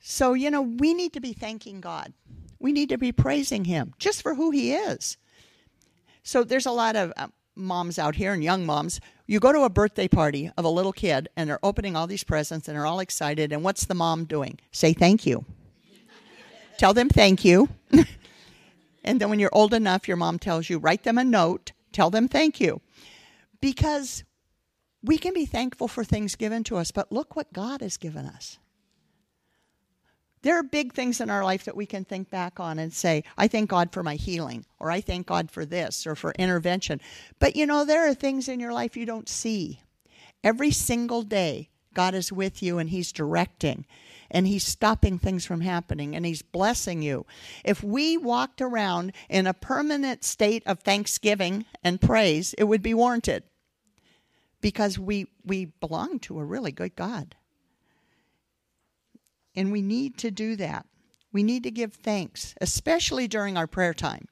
So, 0.00 0.34
you 0.34 0.50
know, 0.50 0.60
we 0.60 0.92
need 0.92 1.14
to 1.14 1.20
be 1.20 1.32
thanking 1.32 1.80
God. 1.80 2.12
We 2.58 2.72
need 2.72 2.90
to 2.90 2.98
be 2.98 3.12
praising 3.12 3.64
him 3.64 3.94
just 3.98 4.20
for 4.20 4.34
who 4.34 4.50
he 4.50 4.74
is. 4.74 5.16
So, 6.22 6.44
there's 6.44 6.66
a 6.66 6.72
lot 6.72 6.96
of 6.96 7.12
um, 7.16 7.32
moms 7.56 7.98
out 7.98 8.16
here 8.16 8.32
and 8.32 8.42
young 8.42 8.66
moms, 8.66 9.00
you 9.26 9.40
go 9.40 9.52
to 9.52 9.62
a 9.62 9.70
birthday 9.70 10.08
party 10.08 10.50
of 10.56 10.64
a 10.64 10.68
little 10.68 10.92
kid 10.92 11.28
and 11.36 11.48
they're 11.48 11.64
opening 11.64 11.96
all 11.96 12.06
these 12.06 12.24
presents 12.24 12.68
and 12.68 12.76
they're 12.76 12.86
all 12.86 13.00
excited. 13.00 13.52
And 13.52 13.62
what's 13.62 13.86
the 13.86 13.94
mom 13.94 14.24
doing? 14.24 14.58
Say 14.72 14.92
thank 14.92 15.24
you. 15.26 15.44
Tell 16.78 16.92
them 16.92 17.08
thank 17.08 17.44
you. 17.44 17.68
and 19.04 19.20
then 19.20 19.30
when 19.30 19.38
you're 19.38 19.50
old 19.52 19.74
enough, 19.74 20.08
your 20.08 20.16
mom 20.16 20.38
tells 20.38 20.68
you, 20.68 20.78
write 20.78 21.04
them 21.04 21.18
a 21.18 21.24
note, 21.24 21.72
tell 21.92 22.10
them 22.10 22.26
thank 22.26 22.60
you. 22.60 22.80
Because 23.60 24.24
we 25.02 25.18
can 25.18 25.34
be 25.34 25.46
thankful 25.46 25.88
for 25.88 26.02
things 26.02 26.34
given 26.34 26.64
to 26.64 26.76
us, 26.76 26.90
but 26.90 27.12
look 27.12 27.36
what 27.36 27.52
God 27.52 27.82
has 27.82 27.96
given 27.96 28.26
us. 28.26 28.58
There 30.42 30.58
are 30.58 30.62
big 30.62 30.92
things 30.92 31.22
in 31.22 31.30
our 31.30 31.42
life 31.42 31.64
that 31.64 31.76
we 31.76 31.86
can 31.86 32.04
think 32.04 32.28
back 32.28 32.60
on 32.60 32.78
and 32.78 32.92
say, 32.92 33.24
I 33.38 33.48
thank 33.48 33.70
God 33.70 33.92
for 33.92 34.02
my 34.02 34.16
healing, 34.16 34.66
or 34.78 34.90
I 34.90 35.00
thank 35.00 35.26
God 35.26 35.50
for 35.50 35.64
this, 35.64 36.06
or 36.06 36.14
for 36.14 36.32
intervention. 36.38 37.00
But 37.38 37.56
you 37.56 37.64
know, 37.64 37.84
there 37.84 38.06
are 38.06 38.14
things 38.14 38.48
in 38.48 38.60
your 38.60 38.72
life 38.72 38.96
you 38.96 39.06
don't 39.06 39.28
see. 39.28 39.80
Every 40.42 40.70
single 40.70 41.22
day, 41.22 41.70
God 41.94 42.14
is 42.14 42.30
with 42.30 42.62
you 42.62 42.78
and 42.78 42.90
He's 42.90 43.12
directing 43.12 43.86
and 44.30 44.46
He's 44.46 44.66
stopping 44.66 45.18
things 45.18 45.44
from 45.44 45.60
happening 45.60 46.14
and 46.14 46.24
He's 46.24 46.42
blessing 46.42 47.02
you. 47.02 47.26
If 47.64 47.82
we 47.82 48.16
walked 48.16 48.60
around 48.60 49.12
in 49.28 49.46
a 49.46 49.54
permanent 49.54 50.24
state 50.24 50.62
of 50.66 50.80
thanksgiving 50.80 51.64
and 51.82 52.00
praise, 52.00 52.54
it 52.54 52.64
would 52.64 52.82
be 52.82 52.94
warranted 52.94 53.44
because 54.60 54.98
we, 54.98 55.26
we 55.44 55.66
belong 55.66 56.18
to 56.20 56.38
a 56.38 56.44
really 56.44 56.72
good 56.72 56.96
God. 56.96 57.36
And 59.54 59.70
we 59.70 59.82
need 59.82 60.18
to 60.18 60.30
do 60.30 60.56
that. 60.56 60.86
We 61.32 61.42
need 61.42 61.64
to 61.64 61.70
give 61.70 61.94
thanks, 61.94 62.54
especially 62.60 63.28
during 63.28 63.56
our 63.56 63.66
prayer 63.66 63.94
time. 63.94 64.28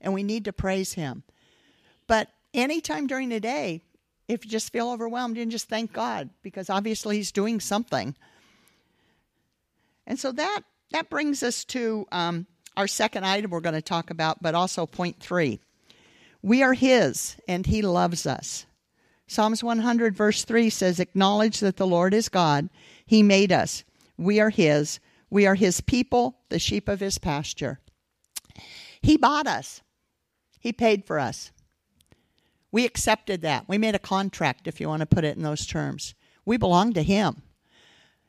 And 0.00 0.14
we 0.14 0.22
need 0.22 0.44
to 0.46 0.52
praise 0.52 0.94
Him. 0.94 1.24
But 2.06 2.28
anytime 2.54 3.06
during 3.06 3.28
the 3.28 3.40
day, 3.40 3.82
if 4.28 4.44
you 4.44 4.50
just 4.50 4.72
feel 4.72 4.90
overwhelmed, 4.90 5.38
and 5.38 5.50
just 5.50 5.68
thank 5.68 5.92
God 5.92 6.30
because 6.42 6.70
obviously 6.70 7.16
He's 7.16 7.32
doing 7.32 7.60
something. 7.60 8.16
And 10.06 10.18
so 10.18 10.32
that 10.32 10.60
that 10.92 11.10
brings 11.10 11.42
us 11.42 11.64
to 11.66 12.06
um, 12.12 12.46
our 12.76 12.86
second 12.86 13.26
item 13.26 13.50
we're 13.50 13.60
going 13.60 13.74
to 13.74 13.82
talk 13.82 14.10
about, 14.10 14.42
but 14.42 14.54
also 14.54 14.86
point 14.86 15.18
three. 15.20 15.60
We 16.42 16.62
are 16.62 16.74
His, 16.74 17.36
and 17.48 17.66
He 17.66 17.82
loves 17.82 18.26
us. 18.26 18.66
Psalms 19.26 19.64
100, 19.64 20.14
verse 20.14 20.44
3 20.44 20.70
says, 20.70 21.00
Acknowledge 21.00 21.58
that 21.60 21.76
the 21.76 21.86
Lord 21.86 22.14
is 22.14 22.28
God. 22.28 22.68
He 23.04 23.22
made 23.22 23.50
us. 23.50 23.82
We 24.16 24.38
are 24.38 24.50
His. 24.50 25.00
We 25.28 25.46
are 25.46 25.56
His 25.56 25.80
people, 25.80 26.38
the 26.48 26.60
sheep 26.60 26.88
of 26.88 27.00
His 27.00 27.18
pasture. 27.18 27.80
He 29.02 29.16
bought 29.16 29.46
us, 29.46 29.82
He 30.60 30.72
paid 30.72 31.04
for 31.04 31.18
us. 31.18 31.50
We 32.70 32.84
accepted 32.84 33.42
that. 33.42 33.68
We 33.68 33.78
made 33.78 33.94
a 33.94 34.00
contract, 34.00 34.68
if 34.68 34.80
you 34.80 34.88
want 34.88 35.00
to 35.00 35.06
put 35.06 35.24
it 35.24 35.36
in 35.36 35.42
those 35.42 35.66
terms. 35.66 36.14
We 36.44 36.56
belong 36.56 36.92
to 36.92 37.02
Him. 37.02 37.42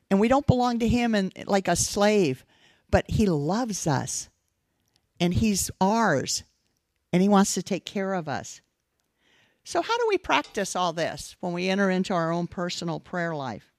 And 0.09 0.19
we 0.19 0.27
don't 0.27 0.47
belong 0.47 0.79
to 0.79 0.87
Him 0.87 1.15
in, 1.15 1.31
like 1.45 1.67
a 1.67 1.75
slave, 1.75 2.45
but 2.89 3.09
He 3.09 3.25
loves 3.25 3.87
us. 3.87 4.29
And 5.19 5.33
He's 5.33 5.71
ours. 5.81 6.43
And 7.11 7.21
He 7.21 7.29
wants 7.29 7.53
to 7.55 7.63
take 7.63 7.85
care 7.85 8.13
of 8.13 8.27
us. 8.27 8.61
So, 9.63 9.81
how 9.81 9.97
do 9.97 10.05
we 10.07 10.17
practice 10.17 10.77
all 10.77 10.93
this 10.93 11.35
when 11.41 11.51
we 11.51 11.67
enter 11.67 11.89
into 11.89 12.13
our 12.13 12.31
own 12.31 12.47
personal 12.47 13.01
prayer 13.01 13.35
life? 13.35 13.73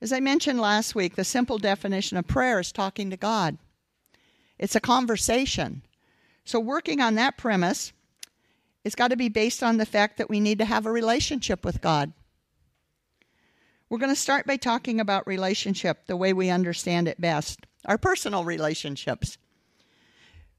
As 0.00 0.12
I 0.12 0.20
mentioned 0.20 0.60
last 0.60 0.94
week, 0.94 1.16
the 1.16 1.24
simple 1.24 1.58
definition 1.58 2.16
of 2.16 2.28
prayer 2.28 2.60
is 2.60 2.70
talking 2.70 3.10
to 3.10 3.16
God. 3.16 3.58
It's 4.58 4.76
a 4.76 4.80
conversation. 4.80 5.82
So, 6.44 6.60
working 6.60 7.00
on 7.00 7.16
that 7.16 7.36
premise, 7.36 7.92
it's 8.84 8.94
got 8.94 9.08
to 9.08 9.16
be 9.16 9.28
based 9.28 9.62
on 9.62 9.76
the 9.76 9.86
fact 9.86 10.18
that 10.18 10.30
we 10.30 10.38
need 10.38 10.58
to 10.58 10.64
have 10.64 10.86
a 10.86 10.92
relationship 10.92 11.64
with 11.64 11.80
God. 11.80 12.12
We're 13.92 13.98
going 13.98 14.08
to 14.08 14.16
start 14.16 14.46
by 14.46 14.56
talking 14.56 15.00
about 15.00 15.26
relationship 15.26 16.06
the 16.06 16.16
way 16.16 16.32
we 16.32 16.48
understand 16.48 17.08
it 17.08 17.20
best 17.20 17.66
our 17.84 17.98
personal 17.98 18.42
relationships. 18.42 19.36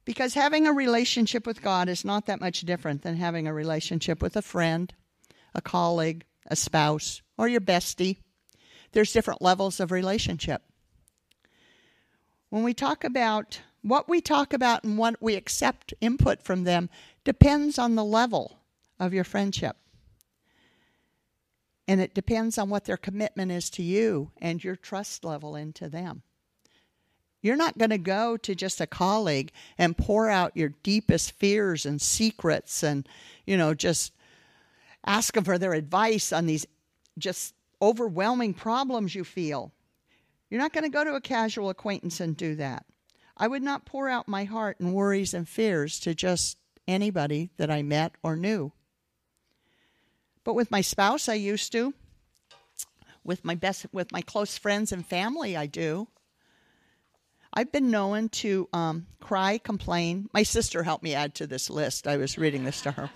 Because 0.06 0.36
having 0.36 0.68
a 0.68 0.72
relationship 0.72 1.48
with 1.48 1.64
God 1.64 1.90
is 1.90 2.06
not 2.06 2.28
that 2.28 2.40
much 2.40 2.62
different 2.62 3.02
than 3.02 3.16
having 3.16 3.48
a 3.48 3.54
relationship 3.54 4.22
with 4.22 4.36
a 4.36 4.44
friend, 4.44 4.94
a 5.56 5.64
colleague, 5.64 6.26
a 6.46 6.56
spouse, 6.56 7.24
or 7.36 7.48
your 7.48 7.60
bestie 7.60 8.18
there's 8.92 9.14
different 9.14 9.42
levels 9.42 9.80
of 9.80 9.90
relationship. 9.90 10.62
When 12.50 12.62
we 12.62 12.76
talk 12.76 13.04
about 13.04 13.62
what 13.82 14.08
we 14.08 14.22
talk 14.22 14.54
about 14.54 14.84
and 14.84 14.96
what 14.96 15.20
we 15.20 15.34
accept 15.34 15.96
input 16.00 16.44
from 16.44 16.66
them 16.66 16.88
depends 17.24 17.80
on 17.80 17.96
the 17.96 18.06
level 18.06 18.60
of 19.00 19.12
your 19.12 19.24
friendship. 19.24 19.76
And 21.88 22.00
it 22.00 22.14
depends 22.14 22.58
on 22.58 22.70
what 22.70 22.86
their 22.86 22.98
commitment 22.98 23.52
is 23.52 23.70
to 23.72 23.84
you 23.84 24.32
and 24.42 24.64
your 24.64 24.76
trust 24.76 25.26
level 25.26 25.56
into 25.56 25.90
them. 25.90 26.24
You're 27.42 27.58
not 27.58 27.78
going 27.78 27.90
to 27.90 27.98
go 27.98 28.38
to 28.38 28.56
just 28.56 28.80
a 28.80 28.88
colleague 28.88 29.52
and 29.78 29.98
pour 29.98 30.30
out 30.30 30.56
your 30.56 30.70
deepest 30.82 31.34
fears 31.34 31.86
and 31.86 32.02
secrets 32.02 32.84
and, 32.84 33.08
you 33.46 33.58
know, 33.58 33.74
just 33.74 34.14
ask 35.06 35.34
them 35.34 35.44
for 35.44 35.58
their 35.58 35.74
advice 35.74 36.32
on 36.32 36.46
these 36.46 36.66
just 37.20 37.54
overwhelming 37.82 38.54
problems 38.54 39.14
you 39.14 39.26
feel. 39.26 39.74
You're 40.50 40.62
not 40.62 40.72
going 40.72 40.86
to 40.86 40.90
go 40.90 41.04
to 41.04 41.16
a 41.16 41.22
casual 41.22 41.70
acquaintance 41.70 42.22
and 42.22 42.38
do 42.38 42.56
that. 42.56 42.86
I 43.36 43.48
would 43.50 43.64
not 43.64 43.86
pour 43.86 44.08
out 44.08 44.28
my 44.28 44.46
heart 44.46 44.80
and 44.80 44.94
worries 44.94 45.34
and 45.34 45.50
fears 45.50 46.00
to 46.02 46.16
just 46.16 46.58
anybody 46.88 47.50
that 47.58 47.70
I 47.70 47.82
met 47.82 48.14
or 48.24 48.38
knew. 48.38 48.72
But 50.44 50.56
with 50.56 50.72
my 50.72 50.82
spouse, 50.82 51.30
I 51.30 51.36
used 51.36 51.72
to. 51.72 51.94
With 53.24 53.46
my 53.46 53.56
best, 53.56 53.86
with 53.92 54.12
my 54.12 54.22
close 54.22 54.58
friends 54.58 54.92
and 54.92 55.06
family, 55.06 55.56
I 55.56 55.66
do. 55.66 56.08
I've 57.54 57.72
been 57.72 57.92
known 57.92 58.30
to 58.30 58.68
um, 58.74 59.06
cry, 59.22 59.60
complain. 59.60 60.30
My 60.34 60.44
sister 60.44 60.84
helped 60.84 61.04
me 61.04 61.14
add 61.14 61.36
to 61.36 61.48
this 61.48 61.70
list. 61.70 62.08
I 62.08 62.18
was 62.18 62.38
reading 62.38 62.64
this 62.64 62.82
to 62.82 62.92
her. 62.92 63.10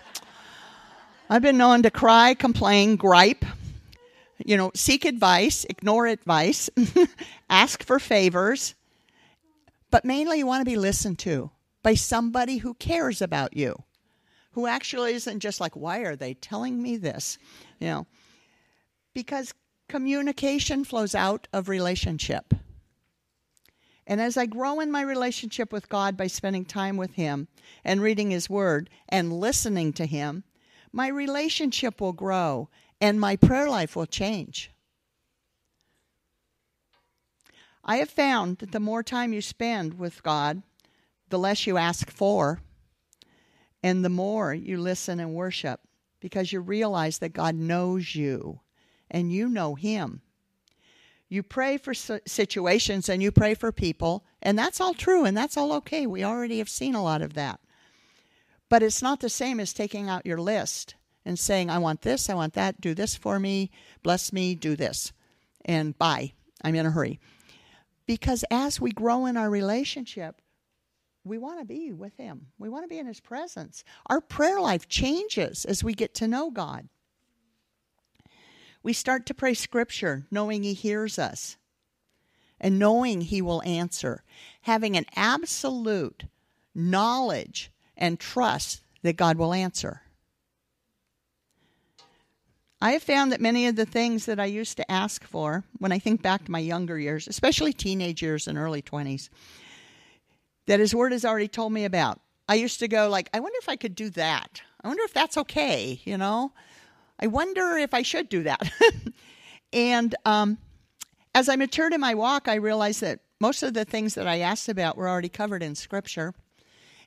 I've 1.29 1.41
been 1.41 1.57
known 1.57 1.83
to 1.83 1.91
cry, 1.91 2.35
complain, 2.35 2.95
gripe, 2.95 3.43
you 4.45 4.55
know, 4.55 4.71
seek 4.75 5.03
advice, 5.03 5.65
ignore 5.69 6.07
advice, 6.07 6.69
ask 7.49 7.83
for 7.83 7.99
favors, 7.99 8.75
but 9.91 10.05
mainly 10.05 10.37
you 10.37 10.47
want 10.47 10.61
to 10.61 10.71
be 10.71 10.77
listened 10.77 11.19
to 11.19 11.51
by 11.83 11.95
somebody 11.95 12.57
who 12.57 12.73
cares 12.75 13.21
about 13.21 13.57
you, 13.57 13.83
who 14.57 14.65
actually 14.65 15.13
isn't 15.13 15.39
just 15.39 15.61
like, 15.61 15.75
why 15.75 15.99
are 15.99 16.15
they 16.15 16.33
telling 16.33 16.81
me 16.81 16.97
this? 16.97 17.37
You 17.79 17.87
know, 17.89 18.07
because 19.13 19.53
communication 19.87 20.83
flows 20.83 21.13
out 21.13 21.47
of 21.53 21.69
relationship. 21.69 22.55
And 24.07 24.19
as 24.19 24.35
I 24.35 24.47
grow 24.47 24.79
in 24.79 24.89
my 24.91 25.01
relationship 25.01 25.71
with 25.71 25.89
God 25.89 26.17
by 26.17 26.25
spending 26.25 26.65
time 26.65 26.97
with 26.97 27.13
Him 27.13 27.49
and 27.85 28.01
reading 28.01 28.31
His 28.31 28.49
Word 28.49 28.89
and 29.07 29.39
listening 29.39 29.93
to 29.93 30.07
Him, 30.07 30.43
my 30.91 31.07
relationship 31.07 32.01
will 32.01 32.13
grow 32.13 32.67
and 32.99 33.19
my 33.19 33.35
prayer 33.35 33.69
life 33.69 33.95
will 33.95 34.07
change. 34.07 34.71
I 37.85 37.97
have 37.97 38.09
found 38.09 38.57
that 38.57 38.71
the 38.71 38.79
more 38.79 39.03
time 39.03 39.33
you 39.33 39.41
spend 39.43 39.99
with 39.99 40.23
God, 40.23 40.63
the 41.29 41.37
less 41.37 41.67
you 41.67 41.77
ask 41.77 42.09
for, 42.09 42.59
and 43.87 44.03
the 44.03 44.09
more 44.09 44.53
you 44.53 44.77
listen 44.77 45.17
and 45.21 45.33
worship 45.33 45.79
because 46.19 46.51
you 46.51 46.59
realize 46.59 47.19
that 47.19 47.31
God 47.31 47.55
knows 47.55 48.15
you 48.15 48.59
and 49.09 49.31
you 49.31 49.47
know 49.47 49.75
Him. 49.75 50.21
You 51.29 51.41
pray 51.41 51.77
for 51.77 51.93
situations 51.93 53.07
and 53.07 53.23
you 53.23 53.31
pray 53.31 53.53
for 53.53 53.71
people, 53.71 54.25
and 54.41 54.59
that's 54.59 54.81
all 54.81 54.93
true 54.93 55.23
and 55.23 55.37
that's 55.37 55.55
all 55.55 55.71
okay. 55.73 56.05
We 56.05 56.21
already 56.21 56.57
have 56.57 56.67
seen 56.67 56.95
a 56.95 57.03
lot 57.03 57.21
of 57.21 57.33
that. 57.35 57.61
But 58.67 58.83
it's 58.83 59.01
not 59.01 59.21
the 59.21 59.29
same 59.29 59.57
as 59.57 59.71
taking 59.71 60.09
out 60.09 60.25
your 60.25 60.41
list 60.41 60.95
and 61.23 61.39
saying, 61.39 61.69
I 61.69 61.77
want 61.77 62.01
this, 62.01 62.29
I 62.29 62.33
want 62.33 62.55
that, 62.55 62.81
do 62.81 62.93
this 62.93 63.15
for 63.15 63.39
me, 63.39 63.71
bless 64.03 64.33
me, 64.33 64.53
do 64.53 64.75
this, 64.75 65.13
and 65.63 65.97
bye. 65.97 66.33
I'm 66.61 66.75
in 66.75 66.85
a 66.85 66.91
hurry. 66.91 67.21
Because 68.05 68.43
as 68.51 68.81
we 68.81 68.91
grow 68.91 69.25
in 69.27 69.37
our 69.37 69.49
relationship, 69.49 70.41
we 71.27 71.37
want 71.37 71.59
to 71.59 71.65
be 71.65 71.93
with 71.93 72.15
Him. 72.17 72.47
We 72.57 72.69
want 72.69 72.83
to 72.83 72.87
be 72.87 72.99
in 72.99 73.07
His 73.07 73.19
presence. 73.19 73.83
Our 74.07 74.21
prayer 74.21 74.59
life 74.59 74.87
changes 74.87 75.65
as 75.65 75.83
we 75.83 75.93
get 75.93 76.13
to 76.15 76.27
know 76.27 76.49
God. 76.51 76.87
We 78.83 78.93
start 78.93 79.25
to 79.25 79.33
pray 79.33 79.53
Scripture 79.53 80.25
knowing 80.31 80.63
He 80.63 80.73
hears 80.73 81.19
us 81.19 81.57
and 82.59 82.79
knowing 82.79 83.21
He 83.21 83.41
will 83.41 83.61
answer, 83.63 84.23
having 84.61 84.95
an 84.95 85.05
absolute 85.15 86.23
knowledge 86.73 87.71
and 87.95 88.19
trust 88.19 88.81
that 89.01 89.17
God 89.17 89.37
will 89.37 89.53
answer. 89.53 90.01
I 92.79 92.91
have 92.91 93.01
found 93.01 93.31
that 93.31 93.41
many 93.41 93.65
of 93.65 93.75
the 93.75 93.85
things 93.85 94.27
that 94.27 94.39
I 94.39 94.45
used 94.45 94.77
to 94.77 94.91
ask 94.91 95.23
for 95.23 95.63
when 95.79 95.91
I 95.91 95.97
think 95.97 96.21
back 96.21 96.45
to 96.45 96.51
my 96.51 96.59
younger 96.59 96.99
years, 96.99 97.27
especially 97.27 97.73
teenage 97.73 98.21
years 98.21 98.47
and 98.47 98.55
early 98.57 98.83
20s, 98.83 99.29
that 100.67 100.79
His 100.79 100.93
Word 100.95 101.11
has 101.11 101.25
already 101.25 101.47
told 101.47 101.73
me 101.73 101.83
about. 101.83 102.19
I 102.47 102.55
used 102.55 102.79
to 102.79 102.87
go 102.87 103.09
like, 103.09 103.29
I 103.33 103.39
wonder 103.39 103.57
if 103.59 103.67
I 103.67 103.75
could 103.75 103.95
do 103.95 104.09
that. 104.11 104.61
I 104.83 104.87
wonder 104.87 105.03
if 105.03 105.13
that's 105.13 105.37
okay, 105.37 105.99
you 106.05 106.17
know? 106.17 106.53
I 107.19 107.27
wonder 107.27 107.77
if 107.77 107.93
I 107.93 108.03
should 108.03 108.29
do 108.29 108.43
that. 108.43 108.71
and 109.73 110.15
um, 110.23 110.57
as 111.33 111.49
I 111.49 111.55
matured 111.55 111.93
in 111.93 111.99
my 111.99 112.13
walk, 112.13 112.47
I 112.47 112.55
realized 112.55 113.01
that 113.01 113.19
most 113.39 113.63
of 113.63 113.73
the 113.73 113.85
things 113.85 114.15
that 114.15 114.27
I 114.27 114.39
asked 114.39 114.69
about 114.69 114.97
were 114.97 115.09
already 115.09 115.29
covered 115.29 115.63
in 115.63 115.75
Scripture. 115.75 116.33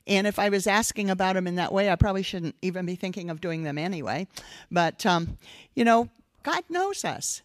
And 0.07 0.25
if 0.27 0.39
I 0.39 0.49
was 0.49 0.67
asking 0.67 1.09
about 1.09 1.35
them 1.35 1.47
in 1.47 1.55
that 1.55 1.71
way, 1.71 1.89
I 1.89 1.95
probably 1.95 2.23
shouldn't 2.23 2.55
even 2.61 2.85
be 2.85 2.95
thinking 2.95 3.29
of 3.29 3.41
doing 3.41 3.63
them 3.63 3.77
anyway. 3.77 4.27
But, 4.69 5.05
um, 5.05 5.37
you 5.75 5.85
know, 5.85 6.09
God 6.43 6.63
knows 6.69 7.05
us, 7.05 7.41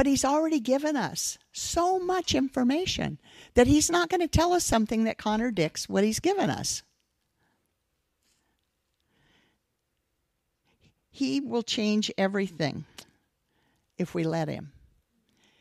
but 0.00 0.06
He's 0.06 0.24
already 0.24 0.60
given 0.60 0.96
us 0.96 1.36
so 1.52 1.98
much 1.98 2.34
information 2.34 3.20
that 3.52 3.66
He's 3.66 3.90
not 3.90 4.08
going 4.08 4.22
to 4.22 4.28
tell 4.28 4.54
us 4.54 4.64
something 4.64 5.04
that 5.04 5.18
contradicts 5.18 5.90
what 5.90 6.04
He's 6.04 6.20
given 6.20 6.48
us. 6.48 6.82
He 11.10 11.38
will 11.42 11.62
change 11.62 12.10
everything 12.16 12.86
if 13.98 14.14
we 14.14 14.24
let 14.24 14.48
Him. 14.48 14.72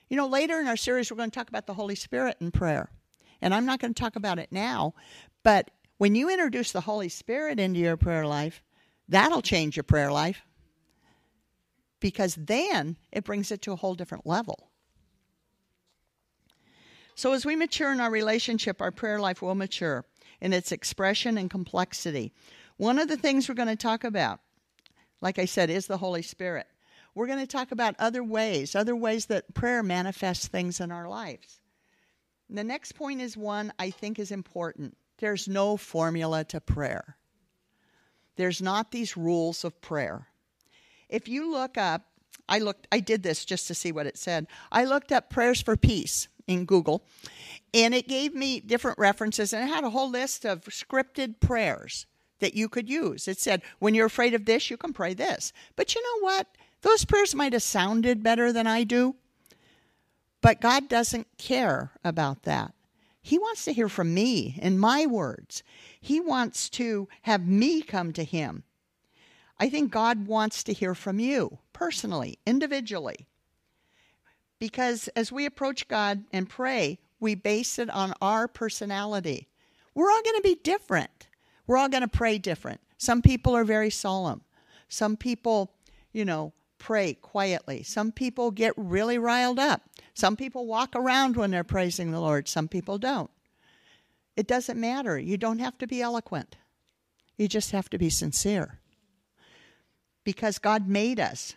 You 0.08 0.15
know, 0.15 0.27
later 0.27 0.58
in 0.62 0.69
our 0.69 0.77
series, 0.77 1.12
we're 1.12 1.17
going 1.17 1.31
to 1.31 1.38
talk 1.38 1.50
about 1.50 1.67
the 1.67 1.74
Holy 1.74 1.96
Spirit 1.96 2.38
in 2.39 2.51
prayer. 2.51 2.89
And 3.41 3.53
I'm 3.53 3.65
not 3.65 3.81
going 3.81 3.93
to 3.93 4.01
talk 4.01 4.15
about 4.15 4.39
it 4.39 4.53
now, 4.53 4.93
but 5.43 5.69
when 5.98 6.15
you 6.15 6.29
introduce 6.29 6.72
the 6.72 6.79
Holy 6.79 7.10
Spirit 7.10 7.60
into 7.60 7.81
your 7.81 7.98
prayer 7.98 8.25
life, 8.25 8.63
that'll 9.10 9.41
change 9.41 9.75
your 9.75 9.84
prayer 9.84 10.13
life 10.13 10.46
because 12.00 12.36
then 12.36 12.98
it 13.12 13.24
brings 13.24 13.51
it 13.51 13.62
to 13.63 13.72
a 13.72 13.75
whole 13.75 13.96
different 13.96 14.25
level. 14.25 14.70
So, 17.15 17.34
as 17.34 17.46
we 17.46 17.56
mature 17.56 17.91
in 17.91 18.00
our 18.00 18.10
relationship, 18.10 18.82
our 18.82 18.91
prayer 18.91 19.20
life 19.20 19.41
will 19.41 19.56
mature 19.56 20.06
in 20.39 20.53
its 20.53 20.72
expression 20.72 21.38
and 21.38 21.50
complexity. 21.50 22.32
One 22.77 22.98
of 22.98 23.10
the 23.10 23.18
things 23.18 23.50
we're 23.50 23.56
going 23.56 23.68
to 23.68 23.75
talk 23.75 24.06
about, 24.06 24.39
like 25.20 25.38
I 25.38 25.44
said, 25.44 25.70
is 25.70 25.88
the 25.88 25.98
Holy 25.98 26.22
Spirit. 26.22 26.68
We're 27.13 27.27
going 27.27 27.39
to 27.39 27.48
talk 27.48 27.74
about 27.74 27.96
other 28.00 28.24
ways, 28.24 28.74
other 28.74 28.96
ways 28.96 29.25
that 29.25 29.53
prayer 29.53 29.84
manifests 29.84 30.48
things 30.48 30.79
in 30.79 30.91
our 30.91 31.10
lives. 31.10 31.60
The 32.50 32.63
next 32.63 32.94
point 32.94 33.20
is 33.20 33.36
one 33.36 33.74
I 33.77 33.89
think 33.89 34.18
is 34.18 34.32
important. 34.32 34.96
There's 35.18 35.50
no 35.50 35.75
formula 35.75 36.46
to 36.46 36.62
prayer. 36.62 37.18
There's 38.38 38.62
not 38.62 38.91
these 38.91 39.18
rules 39.18 39.65
of 39.65 39.82
prayer. 39.82 40.28
If 41.09 41.27
you 41.27 41.51
look 41.51 41.77
up, 41.77 42.03
I 42.47 42.59
looked 42.59 42.87
I 42.91 42.99
did 42.99 43.23
this 43.23 43.45
just 43.45 43.67
to 43.67 43.75
see 43.75 43.91
what 43.91 44.07
it 44.07 44.17
said. 44.17 44.47
I 44.71 44.85
looked 44.85 45.11
up 45.11 45.29
prayers 45.29 45.61
for 45.61 45.77
peace 45.77 46.27
in 46.47 46.65
Google 46.65 47.03
and 47.73 47.93
it 47.93 48.07
gave 48.07 48.33
me 48.33 48.59
different 48.59 48.97
references 48.97 49.53
and 49.53 49.63
it 49.63 49.73
had 49.73 49.83
a 49.83 49.91
whole 49.91 50.09
list 50.09 50.45
of 50.45 50.61
scripted 50.61 51.39
prayers 51.39 52.05
that 52.39 52.55
you 52.55 52.69
could 52.69 52.89
use. 52.89 53.27
It 53.27 53.39
said, 53.39 53.61
when 53.79 53.93
you're 53.93 54.05
afraid 54.05 54.33
of 54.33 54.45
this, 54.45 54.69
you 54.69 54.77
can 54.77 54.93
pray 54.93 55.13
this. 55.13 55.53
But 55.75 55.93
you 55.93 56.01
know 56.01 56.25
what? 56.25 56.47
Those 56.81 57.05
prayers 57.05 57.35
might 57.35 57.53
have 57.53 57.63
sounded 57.63 58.23
better 58.23 58.51
than 58.51 58.65
I 58.65 58.83
do. 58.83 59.15
But 60.41 60.61
God 60.61 60.87
doesn't 60.87 61.27
care 61.37 61.91
about 62.03 62.43
that. 62.43 62.73
He 63.21 63.37
wants 63.37 63.65
to 63.65 63.73
hear 63.73 63.89
from 63.89 64.13
me 64.13 64.57
in 64.61 64.79
my 64.79 65.05
words. 65.05 65.61
He 65.99 66.21
wants 66.21 66.69
to 66.71 67.09
have 67.23 67.45
me 67.45 67.81
come 67.81 68.13
to 68.13 68.23
Him. 68.23 68.63
I 69.59 69.69
think 69.69 69.91
God 69.91 70.27
wants 70.27 70.63
to 70.63 70.73
hear 70.73 70.95
from 70.95 71.19
you 71.19 71.59
personally, 71.73 72.39
individually. 72.45 73.27
Because 74.59 75.07
as 75.15 75.31
we 75.31 75.45
approach 75.45 75.87
God 75.87 76.23
and 76.31 76.49
pray, 76.49 76.99
we 77.19 77.35
base 77.35 77.79
it 77.79 77.89
on 77.89 78.13
our 78.21 78.47
personality. 78.47 79.47
We're 79.93 80.11
all 80.11 80.21
going 80.23 80.37
to 80.37 80.41
be 80.41 80.59
different. 80.63 81.27
We're 81.67 81.77
all 81.77 81.89
going 81.89 82.01
to 82.01 82.07
pray 82.07 82.37
different. 82.37 82.81
Some 82.97 83.21
people 83.21 83.55
are 83.55 83.63
very 83.63 83.89
solemn. 83.89 84.41
Some 84.87 85.17
people, 85.17 85.71
you 86.11 86.25
know, 86.25 86.53
pray 86.77 87.13
quietly. 87.13 87.83
Some 87.83 88.11
people 88.11 88.51
get 88.51 88.73
really 88.75 89.17
riled 89.17 89.59
up. 89.59 89.81
Some 90.13 90.35
people 90.35 90.65
walk 90.65 90.95
around 90.95 91.35
when 91.37 91.51
they're 91.51 91.63
praising 91.63 92.11
the 92.11 92.19
Lord, 92.19 92.47
some 92.47 92.67
people 92.67 92.97
don't. 92.97 93.29
It 94.35 94.47
doesn't 94.47 94.79
matter. 94.79 95.19
You 95.19 95.37
don't 95.37 95.59
have 95.59 95.77
to 95.79 95.87
be 95.87 96.01
eloquent, 96.01 96.55
you 97.37 97.47
just 97.47 97.71
have 97.71 97.89
to 97.91 97.97
be 97.97 98.09
sincere. 98.09 98.78
Because 100.23 100.59
God 100.59 100.88
made 100.88 101.19
us. 101.19 101.55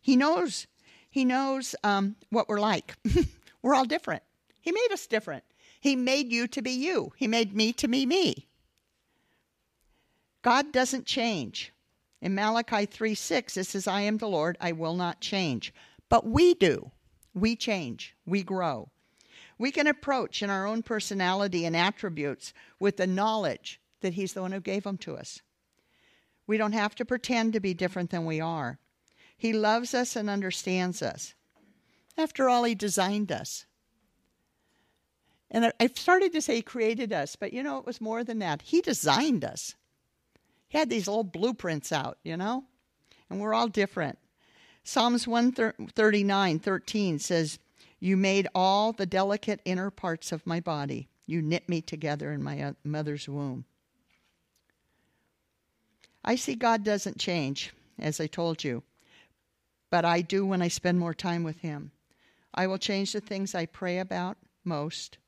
He 0.00 0.16
knows. 0.16 0.66
He 1.10 1.24
knows 1.24 1.74
um, 1.84 2.16
what 2.30 2.48
we're 2.48 2.60
like. 2.60 2.96
we're 3.62 3.74
all 3.74 3.84
different. 3.84 4.22
He 4.60 4.72
made 4.72 4.88
us 4.92 5.06
different. 5.06 5.44
He 5.80 5.96
made 5.96 6.30
you 6.30 6.46
to 6.48 6.62
be 6.62 6.72
you. 6.72 7.12
He 7.16 7.26
made 7.26 7.54
me 7.54 7.72
to 7.74 7.88
be 7.88 8.06
me. 8.06 8.48
God 10.42 10.72
doesn't 10.72 11.06
change. 11.06 11.72
In 12.20 12.34
Malachi 12.34 12.86
3 12.86 13.14
6, 13.14 13.56
it 13.56 13.64
says, 13.64 13.86
I 13.86 14.00
am 14.02 14.18
the 14.18 14.28
Lord, 14.28 14.56
I 14.60 14.72
will 14.72 14.94
not 14.94 15.20
change. 15.20 15.74
But 16.08 16.26
we 16.26 16.54
do 16.54 16.90
we 17.34 17.56
change, 17.56 18.16
we 18.24 18.42
grow. 18.42 18.90
We 19.58 19.70
can 19.70 19.86
approach 19.86 20.42
in 20.42 20.50
our 20.50 20.66
own 20.66 20.82
personality 20.82 21.64
and 21.64 21.76
attributes 21.76 22.52
with 22.78 22.96
the 22.96 23.06
knowledge 23.06 23.80
that 24.00 24.14
He's 24.14 24.32
the 24.32 24.42
one 24.42 24.52
who 24.52 24.60
gave 24.60 24.84
them 24.84 24.98
to 24.98 25.16
us. 25.16 25.42
We 26.46 26.56
don't 26.56 26.72
have 26.72 26.94
to 26.96 27.04
pretend 27.04 27.52
to 27.52 27.60
be 27.60 27.74
different 27.74 28.10
than 28.10 28.24
we 28.24 28.40
are. 28.40 28.78
He 29.36 29.52
loves 29.52 29.94
us 29.94 30.16
and 30.16 30.28
understands 30.30 31.02
us. 31.02 31.34
After 32.16 32.48
all, 32.48 32.64
He 32.64 32.74
designed 32.74 33.32
us. 33.32 33.66
And 35.50 35.72
I've 35.78 35.98
started 35.98 36.32
to 36.32 36.42
say 36.42 36.56
He 36.56 36.62
created 36.62 37.12
us, 37.12 37.36
but 37.36 37.52
you 37.52 37.62
know, 37.62 37.78
it 37.78 37.86
was 37.86 38.00
more 38.00 38.24
than 38.24 38.38
that. 38.40 38.62
He 38.62 38.80
designed 38.80 39.44
us. 39.44 39.74
He 40.68 40.78
had 40.78 40.90
these 40.90 41.06
little 41.06 41.24
blueprints 41.24 41.92
out, 41.92 42.18
you 42.24 42.36
know? 42.36 42.64
And 43.30 43.40
we're 43.40 43.54
all 43.54 43.68
different. 43.68 44.18
Psalms 44.82 45.26
139 45.26 46.58
13 46.58 47.18
says, 47.18 47.58
You 48.00 48.16
made 48.16 48.48
all 48.54 48.92
the 48.92 49.06
delicate 49.06 49.60
inner 49.64 49.90
parts 49.90 50.30
of 50.30 50.46
my 50.46 50.60
body. 50.60 51.08
You 51.26 51.40
knit 51.40 51.68
me 51.68 51.80
together 51.80 52.32
in 52.32 52.42
my 52.42 52.74
mother's 52.84 53.28
womb. 53.28 53.64
I 56.24 56.36
see 56.36 56.54
God 56.54 56.84
doesn't 56.84 57.18
change, 57.18 57.72
as 57.98 58.20
I 58.20 58.26
told 58.26 58.64
you, 58.64 58.82
but 59.90 60.04
I 60.04 60.22
do 60.22 60.46
when 60.46 60.62
I 60.62 60.68
spend 60.68 60.98
more 60.98 61.14
time 61.14 61.44
with 61.44 61.58
Him. 61.58 61.92
I 62.54 62.66
will 62.66 62.78
change 62.78 63.12
the 63.12 63.20
things 63.20 63.54
I 63.54 63.66
pray 63.66 63.98
about 63.98 64.38
most, 64.64 65.18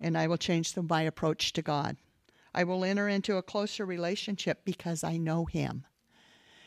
and 0.00 0.18
I 0.18 0.26
will 0.26 0.36
change 0.36 0.76
my 0.76 1.02
approach 1.02 1.52
to 1.52 1.62
God. 1.62 1.96
I 2.54 2.64
will 2.64 2.84
enter 2.84 3.08
into 3.08 3.36
a 3.36 3.42
closer 3.42 3.86
relationship 3.86 4.64
because 4.64 5.04
I 5.04 5.16
know 5.16 5.44
Him. 5.44 5.84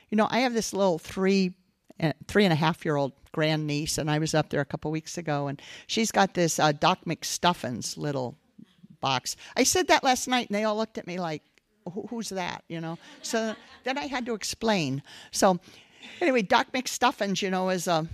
You 0.10 0.17
know, 0.17 0.27
I 0.29 0.39
have 0.39 0.53
this 0.53 0.73
little 0.73 0.97
three 0.97 1.53
uh, 1.99 2.12
three 2.27 2.43
and 2.43 2.51
a 2.51 2.58
half 2.58 2.84
year 2.84 2.95
old 2.95 3.13
grandniece, 3.31 3.97
and 3.97 4.10
I 4.10 4.19
was 4.19 4.34
up 4.34 4.49
there 4.49 4.62
a 4.62 4.65
couple 4.65 4.91
weeks 4.91 5.17
ago, 5.17 5.47
and 5.47 5.62
she's 5.88 6.12
got 6.12 6.34
this 6.34 6.60
uh, 6.60 6.71
Doc 6.71 6.99
McStuffins 7.05 7.97
little 7.97 8.38
box. 9.01 9.36
I 9.55 9.63
said 9.63 9.88
that 9.88 10.03
last 10.03 10.27
night, 10.27 10.47
and 10.49 10.55
they 10.55 10.63
all 10.63 10.75
looked 10.75 10.97
at 10.97 11.08
me 11.08 11.19
like, 11.19 11.41
"Who's 12.10 12.30
that?" 12.30 12.63
You 12.67 12.82
know. 12.82 12.98
So 13.21 13.56
then 13.84 13.98
I 13.98 14.08
had 14.08 14.26
to 14.28 14.34
explain. 14.34 15.04
So 15.32 15.60
anyway, 16.21 16.41
Doc 16.41 16.67
McStuffins, 16.74 17.41
you 17.41 17.50
know, 17.50 17.69
is 17.69 17.88
a 17.88 18.08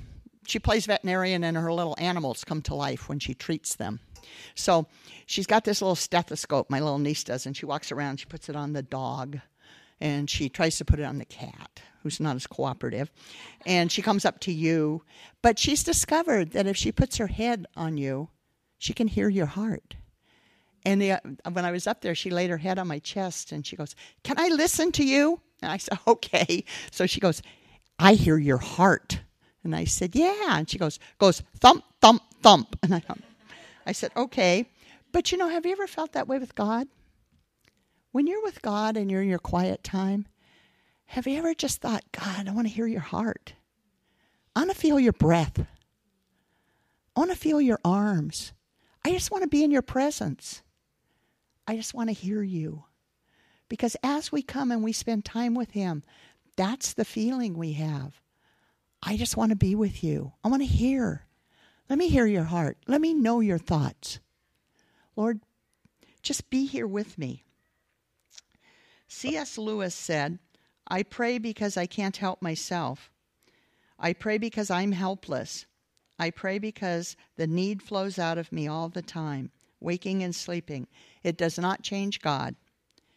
she 0.48 0.60
plays 0.60 0.86
veterinarian, 0.86 1.44
and 1.44 1.56
her 1.58 1.72
little 1.72 1.96
animals 1.98 2.44
come 2.44 2.62
to 2.64 2.76
life 2.76 3.08
when 3.08 3.20
she 3.20 3.34
treats 3.34 3.76
them. 3.76 4.00
So 4.56 4.88
she's 5.26 5.48
got 5.48 5.64
this 5.64 5.82
little 5.82 5.96
stethoscope, 5.96 6.70
my 6.70 6.80
little 6.80 7.00
niece 7.00 7.24
does, 7.24 7.46
and 7.46 7.56
she 7.56 7.66
walks 7.66 7.92
around. 7.92 8.20
She 8.20 8.26
puts 8.26 8.50
it 8.50 8.56
on 8.56 8.74
the 8.74 8.82
dog 8.82 9.40
and 10.02 10.30
she 10.30 10.50
tries 10.50 10.78
to 10.78 10.86
put 10.86 11.00
it 11.00 11.06
on 11.06 11.20
the 11.20 11.26
cat, 11.26 11.82
who's 12.02 12.20
not 12.20 12.36
as 12.36 12.48
cooperative. 12.48 13.12
And 13.66 13.92
she 13.92 14.02
comes 14.02 14.26
up 14.26 14.40
to 14.42 14.52
you. 14.52 15.04
But 15.42 15.60
she's 15.60 15.84
discovered 15.84 16.52
that 16.52 16.66
if 16.66 16.76
she 16.76 16.92
puts 16.92 17.18
her 17.18 17.28
head 17.28 17.68
on 17.76 17.98
you, 17.98 18.30
she 18.80 18.94
can 18.94 19.08
hear 19.08 19.30
your 19.30 19.46
heart. 19.46 19.96
And 20.86 21.02
the, 21.02 21.14
uh, 21.14 21.20
when 21.52 21.66
I 21.66 21.72
was 21.72 21.88
up 21.88 22.02
there, 22.02 22.16
she 22.16 22.30
laid 22.30 22.50
her 22.50 22.58
head 22.58 22.80
on 22.80 22.88
my 22.88 23.00
chest 23.00 23.52
and 23.52 23.66
she 23.66 23.76
goes, 23.76 23.96
Can 24.24 24.40
I 24.40 24.48
listen 24.50 24.92
to 24.94 25.06
you? 25.06 25.40
And 25.62 25.72
I 25.72 25.78
said, 25.78 26.00
Okay. 26.08 26.64
So 26.92 27.06
she 27.06 27.20
goes, 27.20 27.42
I 28.00 28.14
hear 28.14 28.38
your 28.38 28.58
heart. 28.58 29.22
And 29.64 29.76
I 29.76 29.86
said, 29.86 30.16
Yeah. 30.16 30.58
And 30.58 30.70
she 30.70 30.78
goes, 30.78 31.00
goes 31.20 31.44
thump, 31.60 31.84
thump, 32.02 32.24
thump. 32.42 32.78
And 32.84 32.96
I, 32.96 33.04
I 33.86 33.92
said, 33.92 34.12
Okay. 34.16 34.66
But 35.12 35.32
you 35.32 35.38
know, 35.38 35.50
have 35.50 35.66
you 35.66 35.74
ever 35.74 35.88
felt 35.88 36.14
that 36.14 36.28
way 36.28 36.40
with 36.40 36.56
God? 36.56 36.88
When 38.12 38.28
you're 38.28 38.44
with 38.44 38.62
God 38.62 38.98
and 38.98 39.10
you're 39.10 39.22
in 39.22 39.30
your 39.30 39.40
quiet 39.40 39.84
time, 39.84 40.26
have 41.06 41.28
you 41.28 41.38
ever 41.38 41.54
just 41.54 41.82
thought, 41.82 42.04
God, 42.12 42.48
I 42.48 42.52
want 42.54 42.68
to 42.68 42.74
hear 42.74 42.88
your 42.88 43.02
heart? 43.02 43.54
I 44.56 44.62
want 44.62 44.72
to 44.72 44.78
feel 44.78 45.00
your 45.00 45.14
breath. 45.14 45.60
I 47.16 47.20
want 47.20 47.32
to 47.32 47.38
feel 47.38 47.60
your 47.60 47.80
arms. 47.84 48.54
I 49.04 49.12
just 49.12 49.32
want 49.32 49.44
to 49.44 49.50
be 49.50 49.64
in 49.64 49.72
your 49.72 49.82
presence. 49.82 50.62
I 51.68 51.76
just 51.76 51.94
want 51.94 52.10
to 52.10 52.14
hear 52.14 52.42
you. 52.42 52.86
Because 53.70 53.96
as 54.04 54.32
we 54.32 54.42
come 54.42 54.72
and 54.72 54.84
we 54.84 54.92
spend 54.92 55.24
time 55.24 55.56
with 55.56 55.72
Him, 55.72 56.04
that's 56.56 56.94
the 56.94 57.06
feeling 57.06 57.58
we 57.58 57.74
have. 57.74 58.22
I 59.04 59.18
just 59.18 59.38
want 59.38 59.52
to 59.52 59.56
be 59.56 59.76
with 59.76 60.04
you. 60.04 60.34
I 60.44 60.50
want 60.50 60.62
to 60.62 60.68
hear. 60.68 61.26
Let 61.90 61.98
me 61.98 62.08
hear 62.08 62.26
your 62.26 62.44
heart. 62.44 62.78
Let 62.88 63.02
me 63.02 63.14
know 63.14 63.40
your 63.40 63.58
thoughts. 63.58 64.20
Lord, 65.16 65.42
just 66.22 66.50
be 66.50 66.66
here 66.66 66.88
with 66.88 67.18
me. 67.18 67.44
C.S. 69.08 69.58
Lewis 69.58 69.96
said, 69.96 70.40
I 70.88 71.04
pray 71.04 71.38
because 71.38 71.78
I 71.78 71.86
can't 71.86 72.18
help 72.18 72.42
myself. 72.42 73.12
I 74.00 74.14
pray 74.14 74.38
because 74.38 74.70
I'm 74.70 74.94
helpless. 74.94 75.66
I 76.18 76.30
pray 76.30 76.60
because 76.60 77.16
the 77.36 77.48
need 77.48 77.82
flows 77.82 78.20
out 78.20 78.38
of 78.38 78.52
me 78.52 78.68
all 78.68 78.90
the 78.90 79.02
time, 79.02 79.52
waking 79.82 80.24
and 80.24 80.34
sleeping. 80.34 80.88
It 81.24 81.38
does 81.38 81.58
not 81.58 81.82
change 81.84 82.22
God. 82.22 82.56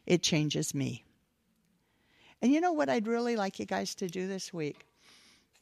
it 0.07 0.23
changes 0.23 0.75
me. 0.75 1.05
And 2.43 2.53
you 2.53 2.61
know 2.61 2.73
what 2.73 2.91
I'd 2.91 3.07
really 3.07 3.37
like 3.37 3.59
you 3.59 3.65
guys 3.67 3.95
to 3.97 4.07
do 4.09 4.27
this 4.27 4.53
week 4.53 4.87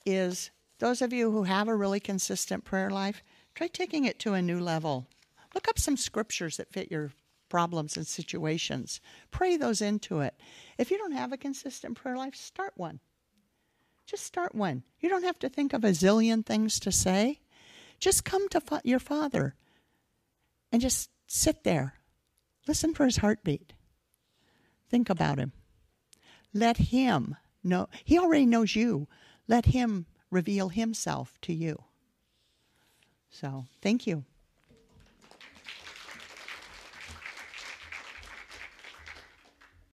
is 0.04 0.50
those 0.80 1.00
of 1.00 1.12
you 1.12 1.30
who 1.30 1.44
have 1.44 1.68
a 1.68 1.76
really 1.76 2.00
consistent 2.00 2.64
prayer 2.64 2.90
life, 2.90 3.22
try 3.54 3.68
taking 3.68 4.04
it 4.04 4.18
to 4.20 4.34
a 4.34 4.42
new 4.42 4.58
level. 4.58 5.06
Look 5.54 5.68
up 5.68 5.78
some 5.78 5.96
scriptures 5.96 6.56
that 6.56 6.72
fit 6.72 6.90
your 6.90 7.12
problems 7.48 7.96
and 7.96 8.06
situations. 8.06 9.00
Pray 9.30 9.56
those 9.56 9.80
into 9.80 10.20
it. 10.20 10.34
If 10.78 10.90
you 10.90 10.98
don't 10.98 11.12
have 11.12 11.32
a 11.32 11.36
consistent 11.36 11.94
prayer 11.94 12.16
life, 12.16 12.34
start 12.34 12.72
one. 12.76 12.98
Just 14.06 14.24
start 14.24 14.54
one. 14.54 14.82
You 14.98 15.08
don't 15.08 15.22
have 15.22 15.38
to 15.40 15.48
think 15.48 15.72
of 15.72 15.84
a 15.84 15.90
zillion 15.90 16.44
things 16.44 16.80
to 16.80 16.90
say. 16.90 17.40
Just 18.00 18.24
come 18.24 18.48
to 18.48 18.60
fa- 18.60 18.80
your 18.82 18.98
Father 18.98 19.54
and 20.72 20.80
just 20.80 21.10
sit 21.26 21.62
there. 21.62 21.94
Listen 22.66 22.94
for 22.94 23.04
his 23.04 23.18
heartbeat. 23.18 23.74
Think 24.88 25.10
about 25.10 25.38
him. 25.38 25.52
Let 26.52 26.76
him 26.76 27.36
know. 27.62 27.88
He 28.04 28.18
already 28.18 28.46
knows 28.46 28.74
you. 28.74 29.08
Let 29.46 29.66
him 29.66 30.06
reveal 30.30 30.70
himself 30.70 31.38
to 31.42 31.52
you. 31.52 31.84
So, 33.30 33.66
thank 33.80 34.06
you. 34.06 34.24